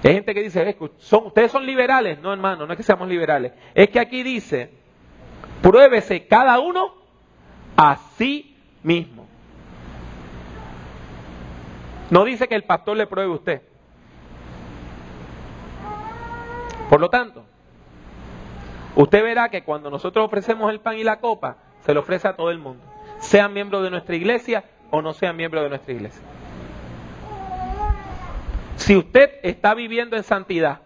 Hay 0.04 0.14
gente 0.14 0.36
que 0.36 0.44
dice, 0.44 0.78
son, 1.00 1.26
ustedes 1.26 1.52
son 1.52 1.66
liberales. 1.66 2.20
No, 2.22 2.32
hermano, 2.32 2.68
no 2.68 2.74
es 2.74 2.78
que 2.78 2.84
seamos 2.84 3.08
liberales. 3.08 3.54
Es 3.74 3.90
que 3.90 4.00
aquí 4.00 4.22
dice, 4.22 4.70
pruébese 5.64 6.28
cada 6.28 6.60
uno 6.60 6.94
a 7.76 7.98
sí 8.18 8.56
mismo. 8.84 9.28
No 12.10 12.24
dice 12.24 12.48
que 12.48 12.56
el 12.56 12.64
pastor 12.64 12.98
le 12.98 13.08
pruebe 13.08 13.32
a 13.32 13.36
usted. 13.36 13.62
Por 16.90 17.02
lo 17.02 17.10
tanto, 17.10 17.44
usted 18.96 19.24
verá 19.24 19.50
que 19.50 19.64
cuando 19.64 19.90
nosotros 19.90 20.26
ofrecemos 20.26 20.70
el 20.72 20.80
pan 20.80 20.98
y 20.98 21.04
la 21.04 21.20
copa, 21.20 21.58
se 21.82 21.94
lo 21.94 22.02
ofrece 22.02 22.28
a 22.28 22.36
todo 22.36 22.52
el 22.52 22.60
mundo, 22.60 22.84
sean 23.20 23.54
miembros 23.54 23.84
de 23.84 23.90
nuestra 23.90 24.16
iglesia 24.16 24.64
o 24.92 25.02
no 25.02 25.14
sean 25.14 25.36
miembros 25.36 25.64
de 25.64 25.70
nuestra 25.70 25.94
iglesia. 25.94 26.22
Si 28.76 28.96
usted 28.96 29.32
está 29.42 29.74
viviendo 29.74 30.16
en 30.16 30.24
santidad 30.24 30.82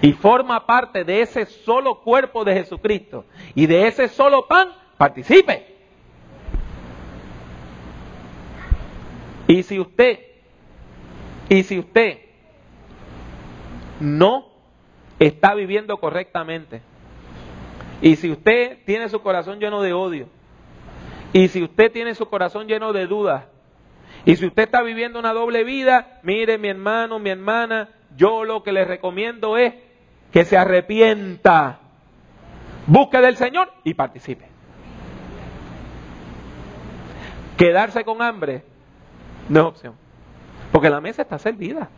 y 0.00 0.12
forma 0.12 0.66
parte 0.66 1.04
de 1.04 1.22
ese 1.22 1.46
solo 1.46 2.02
cuerpo 2.02 2.44
de 2.44 2.54
Jesucristo 2.54 3.24
y 3.54 3.66
de 3.66 3.88
ese 3.88 4.08
solo 4.08 4.46
pan, 4.46 4.68
participe. 4.96 5.69
Y 9.50 9.64
si 9.64 9.80
usted, 9.80 10.20
y 11.48 11.64
si 11.64 11.80
usted 11.80 12.20
no 13.98 14.46
está 15.18 15.54
viviendo 15.54 15.96
correctamente, 15.96 16.82
y 18.00 18.14
si 18.14 18.30
usted 18.30 18.78
tiene 18.86 19.08
su 19.08 19.20
corazón 19.20 19.58
lleno 19.58 19.82
de 19.82 19.92
odio, 19.92 20.28
y 21.32 21.48
si 21.48 21.64
usted 21.64 21.90
tiene 21.90 22.14
su 22.14 22.28
corazón 22.28 22.68
lleno 22.68 22.92
de 22.92 23.08
dudas, 23.08 23.46
Y 24.24 24.36
si 24.36 24.46
usted 24.46 24.64
está 24.64 24.82
viviendo 24.82 25.18
una 25.18 25.32
doble 25.32 25.64
vida, 25.64 26.20
mire 26.22 26.56
mi 26.58 26.68
hermano, 26.68 27.18
mi 27.18 27.30
hermana, 27.30 27.88
yo 28.16 28.44
lo 28.44 28.62
que 28.62 28.70
le 28.70 28.84
recomiendo 28.84 29.56
es 29.56 29.74
que 30.30 30.44
se 30.44 30.56
arrepienta, 30.58 31.80
busque 32.86 33.18
del 33.18 33.36
Señor 33.36 33.72
y 33.82 33.94
participe. 33.94 34.46
Quedarse 37.56 38.04
con 38.04 38.22
hambre 38.22 38.69
no 39.50 39.60
es 39.60 39.66
opción, 39.66 39.94
porque 40.72 40.88
la 40.88 41.00
mesa 41.00 41.22
está 41.22 41.38
servida. 41.38 41.88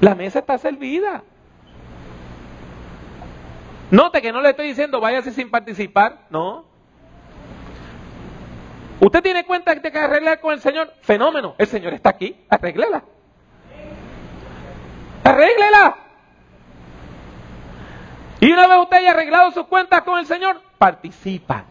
La 0.00 0.14
mesa 0.14 0.40
está 0.40 0.58
servida. 0.58 1.22
Note 3.90 4.20
que 4.20 4.32
no 4.32 4.40
le 4.40 4.50
estoy 4.50 4.68
diciendo 4.68 5.00
váyase 5.00 5.32
sin 5.32 5.50
participar, 5.50 6.26
no. 6.30 6.64
Usted 9.00 9.22
tiene 9.22 9.44
cuenta 9.44 9.74
que 9.74 9.80
tiene 9.80 9.92
que 9.92 10.04
arreglar 10.04 10.40
con 10.40 10.52
el 10.52 10.60
Señor. 10.60 10.92
Fenómeno. 11.00 11.56
El 11.58 11.66
Señor 11.66 11.94
está 11.94 12.10
aquí. 12.10 12.36
Arréglela. 12.48 13.02
Arréglela. 15.24 15.96
Y 18.38 18.52
una 18.52 18.66
vez 18.68 18.78
usted 18.78 18.98
haya 18.98 19.10
arreglado 19.10 19.50
sus 19.50 19.66
cuentas 19.66 20.02
con 20.02 20.18
el 20.18 20.26
Señor, 20.26 20.60
participa. 20.78 21.64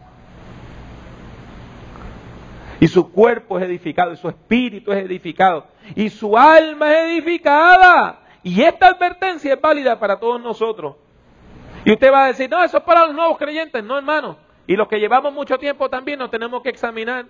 Y 2.82 2.88
su 2.88 3.12
cuerpo 3.12 3.60
es 3.60 3.64
edificado, 3.64 4.12
y 4.12 4.16
su 4.16 4.28
espíritu 4.28 4.90
es 4.90 5.04
edificado, 5.04 5.68
y 5.94 6.10
su 6.10 6.36
alma 6.36 6.92
es 6.92 7.12
edificada. 7.12 8.22
Y 8.42 8.60
esta 8.60 8.88
advertencia 8.88 9.54
es 9.54 9.60
válida 9.60 10.00
para 10.00 10.18
todos 10.18 10.42
nosotros. 10.42 10.96
Y 11.84 11.92
usted 11.92 12.12
va 12.12 12.24
a 12.24 12.26
decir, 12.26 12.50
no, 12.50 12.60
eso 12.64 12.78
es 12.78 12.82
para 12.82 13.06
los 13.06 13.14
nuevos 13.14 13.38
creyentes. 13.38 13.84
No, 13.84 13.98
hermano. 13.98 14.36
Y 14.66 14.74
los 14.74 14.88
que 14.88 14.98
llevamos 14.98 15.32
mucho 15.32 15.58
tiempo 15.58 15.88
también 15.88 16.18
nos 16.18 16.28
tenemos 16.28 16.60
que 16.60 16.70
examinar. 16.70 17.26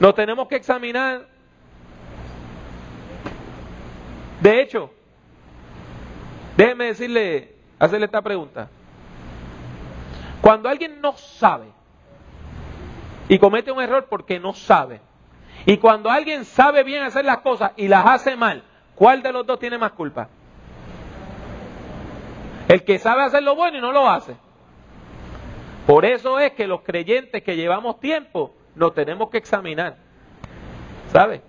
Nos 0.00 0.12
tenemos 0.16 0.48
que 0.48 0.56
examinar. 0.56 1.28
De 4.40 4.62
hecho, 4.62 4.90
déjeme 6.56 6.86
decirle, 6.86 7.54
hacerle 7.78 8.06
esta 8.06 8.20
pregunta. 8.20 8.68
Cuando 10.40 10.68
alguien 10.68 11.00
no 11.00 11.16
sabe 11.16 11.66
y 13.30 13.38
comete 13.38 13.70
un 13.70 13.80
error 13.80 14.08
porque 14.10 14.40
no 14.40 14.52
sabe, 14.54 15.00
y 15.64 15.76
cuando 15.76 16.10
alguien 16.10 16.44
sabe 16.44 16.82
bien 16.82 17.04
hacer 17.04 17.24
las 17.24 17.38
cosas 17.38 17.70
y 17.76 17.86
las 17.86 18.04
hace 18.04 18.34
mal, 18.34 18.64
¿cuál 18.96 19.22
de 19.22 19.30
los 19.30 19.46
dos 19.46 19.60
tiene 19.60 19.78
más 19.78 19.92
culpa? 19.92 20.28
El 22.66 22.82
que 22.82 22.98
sabe 22.98 23.22
hacer 23.22 23.44
lo 23.44 23.54
bueno 23.54 23.78
y 23.78 23.80
no 23.80 23.92
lo 23.92 24.08
hace. 24.08 24.34
Por 25.86 26.04
eso 26.04 26.40
es 26.40 26.54
que 26.54 26.66
los 26.66 26.80
creyentes 26.82 27.44
que 27.44 27.54
llevamos 27.54 28.00
tiempo 28.00 28.52
nos 28.74 28.94
tenemos 28.94 29.30
que 29.30 29.38
examinar. 29.38 29.96
¿Sabe? 31.12 31.40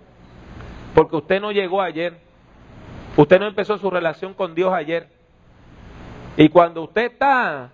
Porque 0.94 1.16
usted 1.16 1.40
no 1.40 1.50
llegó 1.50 1.82
ayer. 1.82 2.20
Usted 3.16 3.40
no 3.40 3.46
empezó 3.48 3.76
su 3.78 3.90
relación 3.90 4.34
con 4.34 4.54
Dios 4.54 4.72
ayer. 4.72 5.08
Y 6.36 6.48
cuando 6.48 6.82
usted 6.82 7.12
está 7.12 7.70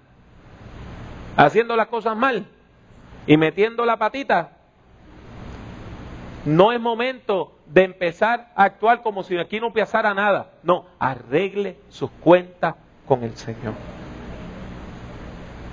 haciendo 1.36 1.76
las 1.76 1.88
cosas 1.88 2.16
mal 2.16 2.46
y 3.28 3.36
metiendo 3.36 3.84
la 3.84 3.98
patita, 3.98 4.56
no 6.46 6.72
es 6.72 6.80
momento 6.80 7.52
de 7.66 7.84
empezar 7.84 8.50
a 8.56 8.64
actuar 8.64 9.02
como 9.02 9.22
si 9.22 9.36
aquí 9.36 9.60
no 9.60 9.70
pasara 9.70 10.14
nada. 10.14 10.52
No, 10.62 10.86
arregle 10.98 11.76
sus 11.90 12.10
cuentas 12.10 12.74
con 13.06 13.22
el 13.22 13.36
Señor. 13.36 13.74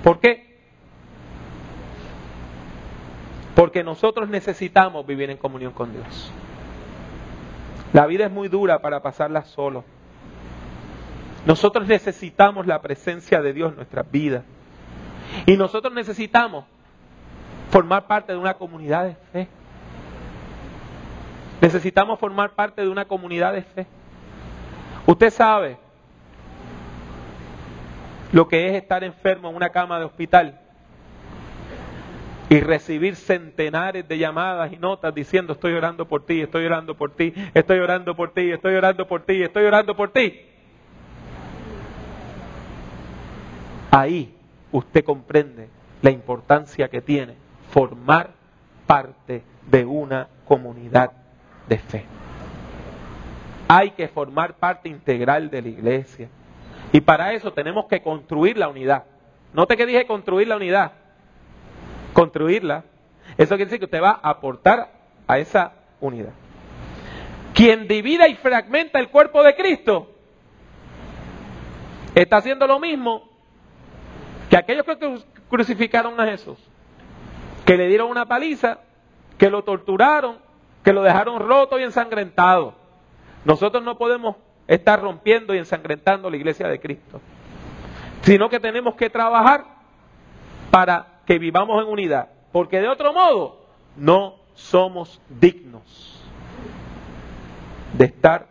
¿Por 0.04 0.20
qué? 0.20 0.58
Porque 3.54 3.82
nosotros 3.82 4.28
necesitamos 4.28 5.06
vivir 5.06 5.30
en 5.30 5.38
comunión 5.38 5.72
con 5.72 5.94
Dios. 5.94 6.30
La 7.94 8.04
vida 8.04 8.26
es 8.26 8.30
muy 8.30 8.48
dura 8.48 8.80
para 8.80 9.00
pasarla 9.00 9.46
solo. 9.46 9.82
Nosotros 11.46 11.88
necesitamos 11.88 12.66
la 12.66 12.82
presencia 12.82 13.40
de 13.40 13.54
Dios 13.54 13.70
en 13.70 13.76
nuestras 13.76 14.10
vidas. 14.10 14.44
Y 15.46 15.56
nosotros 15.56 15.94
necesitamos 15.94 16.66
formar 17.70 18.06
parte 18.06 18.32
de 18.32 18.38
una 18.38 18.54
comunidad 18.54 19.04
de 19.04 19.14
fe. 19.32 19.48
Necesitamos 21.60 22.18
formar 22.18 22.50
parte 22.50 22.82
de 22.82 22.88
una 22.88 23.06
comunidad 23.06 23.52
de 23.52 23.62
fe. 23.62 23.86
Usted 25.06 25.30
sabe 25.30 25.78
lo 28.32 28.48
que 28.48 28.68
es 28.68 28.74
estar 28.74 29.02
enfermo 29.04 29.48
en 29.48 29.56
una 29.56 29.70
cama 29.70 29.98
de 29.98 30.04
hospital 30.04 30.60
y 32.48 32.60
recibir 32.60 33.16
centenares 33.16 34.06
de 34.06 34.18
llamadas 34.18 34.72
y 34.72 34.76
notas 34.76 35.14
diciendo 35.14 35.54
estoy 35.54 35.72
orando 35.72 36.06
por 36.06 36.24
ti, 36.24 36.42
estoy 36.42 36.66
orando 36.66 36.96
por 36.96 37.10
ti, 37.10 37.32
estoy 37.54 37.78
orando 37.78 38.14
por 38.14 38.32
ti, 38.32 38.52
estoy 38.52 38.74
orando 38.74 39.06
por 39.06 39.22
ti, 39.22 39.42
estoy 39.42 39.64
orando 39.64 39.96
por 39.96 40.10
ti. 40.10 40.40
Ahí 43.90 44.34
usted 44.70 45.04
comprende 45.04 45.68
la 46.02 46.10
importancia 46.10 46.88
que 46.88 47.00
tiene 47.00 47.45
formar 47.70 48.30
parte 48.86 49.42
de 49.66 49.84
una 49.84 50.28
comunidad 50.44 51.12
de 51.68 51.78
fe. 51.78 52.04
Hay 53.68 53.90
que 53.90 54.08
formar 54.08 54.54
parte 54.54 54.88
integral 54.88 55.50
de 55.50 55.62
la 55.62 55.68
iglesia. 55.68 56.28
Y 56.92 57.00
para 57.00 57.32
eso 57.32 57.52
tenemos 57.52 57.86
que 57.86 58.00
construir 58.00 58.56
la 58.56 58.68
unidad. 58.68 59.04
Note 59.52 59.76
que 59.76 59.86
dije 59.86 60.06
construir 60.06 60.46
la 60.46 60.56
unidad 60.56 60.92
construirla, 62.16 62.82
eso 63.36 63.56
quiere 63.56 63.66
decir 63.66 63.78
que 63.78 63.84
usted 63.84 64.02
va 64.02 64.18
a 64.22 64.30
aportar 64.30 64.90
a 65.28 65.38
esa 65.38 65.72
unidad. 66.00 66.32
Quien 67.52 67.86
divida 67.86 68.26
y 68.26 68.36
fragmenta 68.36 68.98
el 68.98 69.10
cuerpo 69.10 69.42
de 69.42 69.54
Cristo 69.54 70.10
está 72.14 72.38
haciendo 72.38 72.66
lo 72.66 72.80
mismo 72.80 73.28
que 74.48 74.56
aquellos 74.56 74.86
que 74.86 75.18
crucificaron 75.50 76.18
a 76.18 76.24
Jesús, 76.24 76.58
que 77.66 77.76
le 77.76 77.88
dieron 77.88 78.08
una 78.08 78.26
paliza, 78.26 78.78
que 79.36 79.50
lo 79.50 79.64
torturaron, 79.64 80.38
que 80.84 80.92
lo 80.92 81.02
dejaron 81.02 81.40
roto 81.40 81.78
y 81.78 81.82
ensangrentado. 81.82 82.74
Nosotros 83.44 83.82
no 83.82 83.98
podemos 83.98 84.36
estar 84.68 85.00
rompiendo 85.00 85.52
y 85.52 85.58
ensangrentando 85.58 86.30
la 86.30 86.36
iglesia 86.36 86.68
de 86.68 86.80
Cristo, 86.80 87.20
sino 88.22 88.48
que 88.48 88.60
tenemos 88.60 88.94
que 88.94 89.10
trabajar 89.10 89.64
para 90.70 91.20
que 91.26 91.38
vivamos 91.38 91.82
en 91.82 91.88
unidad, 91.88 92.28
porque 92.52 92.80
de 92.80 92.88
otro 92.88 93.12
modo 93.12 93.66
no 93.96 94.36
somos 94.54 95.20
dignos 95.28 96.22
de 97.94 98.04
estar 98.04 98.46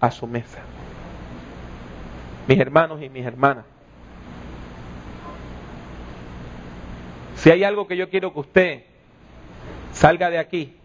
a 0.00 0.10
su 0.10 0.26
mesa. 0.26 0.62
Mis 2.48 2.58
hermanos 2.58 3.02
y 3.02 3.10
mis 3.10 3.26
hermanas, 3.26 3.66
si 7.34 7.50
hay 7.50 7.64
algo 7.64 7.86
que 7.86 7.96
yo 7.96 8.08
quiero 8.08 8.32
que 8.32 8.40
usted 8.40 8.84
salga 9.92 10.30
de 10.30 10.38
aquí 10.38 10.76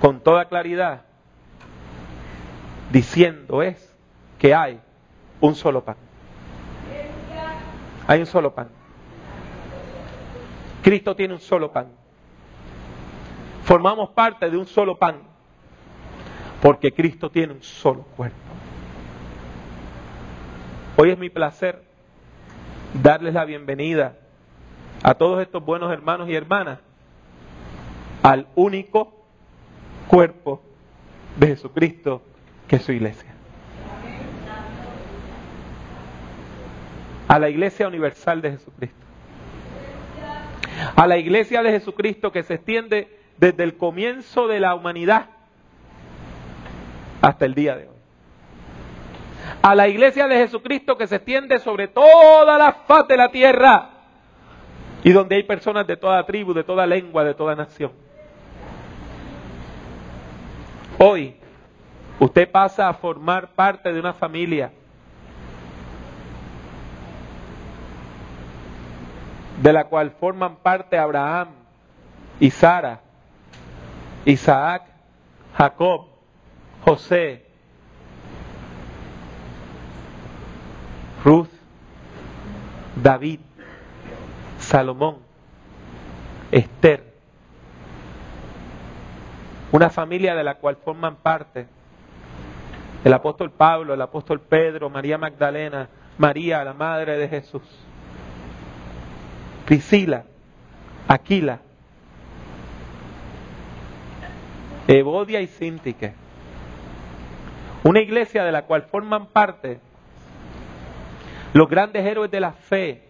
con 0.00 0.20
toda 0.20 0.46
claridad, 0.46 1.02
diciendo 2.90 3.62
es 3.62 3.94
que 4.38 4.54
hay 4.54 4.80
un 5.40 5.54
solo 5.54 5.84
pan. 5.84 5.96
Hay 8.06 8.20
un 8.20 8.26
solo 8.26 8.54
pan. 8.54 8.68
Cristo 10.82 11.16
tiene 11.16 11.34
un 11.34 11.40
solo 11.40 11.72
pan. 11.72 11.88
Formamos 13.64 14.10
parte 14.10 14.48
de 14.48 14.56
un 14.56 14.66
solo 14.66 14.96
pan. 14.96 15.22
Porque 16.62 16.92
Cristo 16.92 17.30
tiene 17.30 17.54
un 17.54 17.62
solo 17.62 18.02
cuerpo. 18.16 18.36
Hoy 20.96 21.10
es 21.10 21.18
mi 21.18 21.28
placer 21.28 21.85
darles 22.94 23.34
la 23.34 23.44
bienvenida 23.44 24.16
a 25.02 25.14
todos 25.14 25.40
estos 25.42 25.64
buenos 25.64 25.92
hermanos 25.92 26.28
y 26.28 26.34
hermanas 26.34 26.78
al 28.22 28.46
único 28.54 29.24
cuerpo 30.08 30.62
de 31.36 31.48
Jesucristo 31.48 32.22
que 32.66 32.76
es 32.76 32.82
su 32.82 32.92
iglesia. 32.92 33.36
a 37.28 37.38
la 37.38 37.48
iglesia 37.48 37.88
universal 37.88 38.40
de 38.40 38.52
Jesucristo. 38.52 38.96
A 40.94 41.06
la 41.06 41.18
iglesia 41.18 41.62
de 41.62 41.70
Jesucristo 41.70 42.32
que 42.32 42.42
se 42.42 42.54
extiende 42.54 43.08
desde 43.38 43.64
el 43.64 43.76
comienzo 43.76 44.46
de 44.46 44.60
la 44.60 44.74
humanidad 44.74 45.26
hasta 47.20 47.44
el 47.44 47.54
día 47.54 47.76
de 47.76 47.88
hoy. 47.88 47.95
A 49.66 49.74
la 49.74 49.88
iglesia 49.88 50.28
de 50.28 50.36
Jesucristo 50.36 50.96
que 50.96 51.08
se 51.08 51.16
extiende 51.16 51.58
sobre 51.58 51.88
toda 51.88 52.56
la 52.56 52.72
faz 52.86 53.08
de 53.08 53.16
la 53.16 53.32
tierra 53.32 53.90
y 55.02 55.10
donde 55.10 55.34
hay 55.34 55.42
personas 55.42 55.84
de 55.88 55.96
toda 55.96 56.24
tribu, 56.24 56.54
de 56.54 56.62
toda 56.62 56.86
lengua, 56.86 57.24
de 57.24 57.34
toda 57.34 57.56
nación. 57.56 57.90
Hoy 61.00 61.34
usted 62.20 62.48
pasa 62.48 62.88
a 62.88 62.94
formar 62.94 63.56
parte 63.56 63.92
de 63.92 63.98
una 63.98 64.12
familia 64.12 64.70
de 69.60 69.72
la 69.72 69.82
cual 69.86 70.12
forman 70.12 70.54
parte 70.58 70.96
Abraham 70.96 71.48
y 72.38 72.52
Sara, 72.52 73.00
Isaac, 74.26 74.84
Jacob, 75.58 76.06
José, 76.84 77.45
Ruth, 81.26 81.48
David, 83.02 83.40
Salomón, 84.60 85.16
Esther, 86.52 87.02
una 89.72 89.90
familia 89.90 90.36
de 90.36 90.44
la 90.44 90.54
cual 90.54 90.76
forman 90.76 91.16
parte 91.16 91.66
el 93.02 93.12
apóstol 93.12 93.50
Pablo, 93.50 93.92
el 93.92 94.02
apóstol 94.02 94.38
Pedro, 94.38 94.88
María 94.88 95.18
Magdalena, 95.18 95.88
María, 96.16 96.62
la 96.62 96.74
madre 96.74 97.18
de 97.18 97.26
Jesús, 97.26 97.64
Priscila, 99.64 100.26
Aquila, 101.08 101.58
Evodia 104.86 105.40
y 105.40 105.48
Sintique. 105.48 106.14
Una 107.82 107.98
iglesia 107.98 108.44
de 108.44 108.52
la 108.52 108.62
cual 108.62 108.82
forman 108.82 109.26
parte 109.26 109.80
los 111.52 111.68
grandes 111.68 112.04
héroes 112.04 112.30
de 112.30 112.40
la 112.40 112.52
fe 112.52 113.02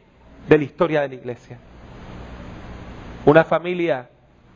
de 0.49 0.59
la 0.59 0.65
historia 0.65 1.01
de 1.03 1.09
la 1.09 1.15
iglesia. 1.15 1.59
Una 3.25 3.45
familia 3.45 4.09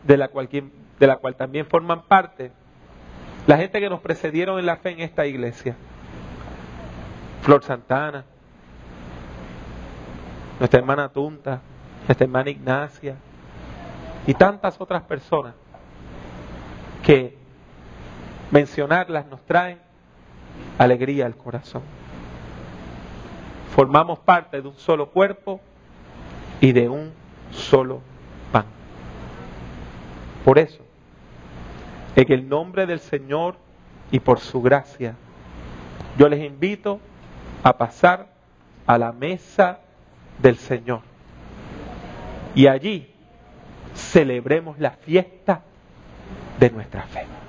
de 0.05 0.17
la 0.17 0.29
cual, 0.29 1.37
también 1.37 1.67
forman 1.67 2.03
parte 2.03 2.53
la 3.47 3.57
gente 3.57 3.81
que 3.81 3.91
nos 3.91 4.01
precedieron 4.01 4.59
en 4.59 4.67
la 4.67 4.77
fe 4.77 4.91
en 4.91 5.01
esta 5.01 5.27
iglesia. 5.27 5.75
Flor 7.43 7.65
Santana, 7.65 8.25
nuestra 10.59 10.79
hermana 10.79 11.09
Tunta, 11.09 11.61
nuestra 12.07 12.25
hermana 12.25 12.51
Ignacia 12.51 13.17
y 14.27 14.35
tantas 14.35 14.81
otras 14.81 15.03
personas 15.03 15.55
que 17.03 17.37
mencionarlas 18.51 19.27
nos 19.27 19.41
traen 19.47 19.79
alegría 20.79 21.27
al 21.27 21.37
corazón. 21.37 21.83
Formamos 23.75 24.19
parte 24.19 24.61
de 24.61 24.69
un 24.69 24.77
solo 24.77 25.11
cuerpo 25.11 25.61
y 26.61 26.73
de 26.73 26.89
un 26.89 27.13
solo 27.51 28.01
pan. 28.53 28.65
Por 30.45 30.59
eso, 30.59 30.83
en 32.17 32.33
el 32.33 32.49
nombre 32.49 32.87
del 32.87 33.01
Señor 33.01 33.57
y 34.11 34.21
por 34.21 34.41
su 34.41 34.61
gracia, 34.61 35.15
yo 36.19 36.29
les 36.29 36.45
invito 36.45 37.01
a 37.63 37.77
pasar 37.79 38.29
a 38.87 38.99
la 38.99 39.13
mesa 39.13 39.81
del 40.39 40.57
Señor. 40.57 41.03
Y 42.55 42.67
allí 42.67 43.09
celebremos 43.95 44.79
la 44.79 44.91
fiesta 44.91 45.63
de 46.59 46.71
nuestra 46.71 47.03
fe. 47.03 47.40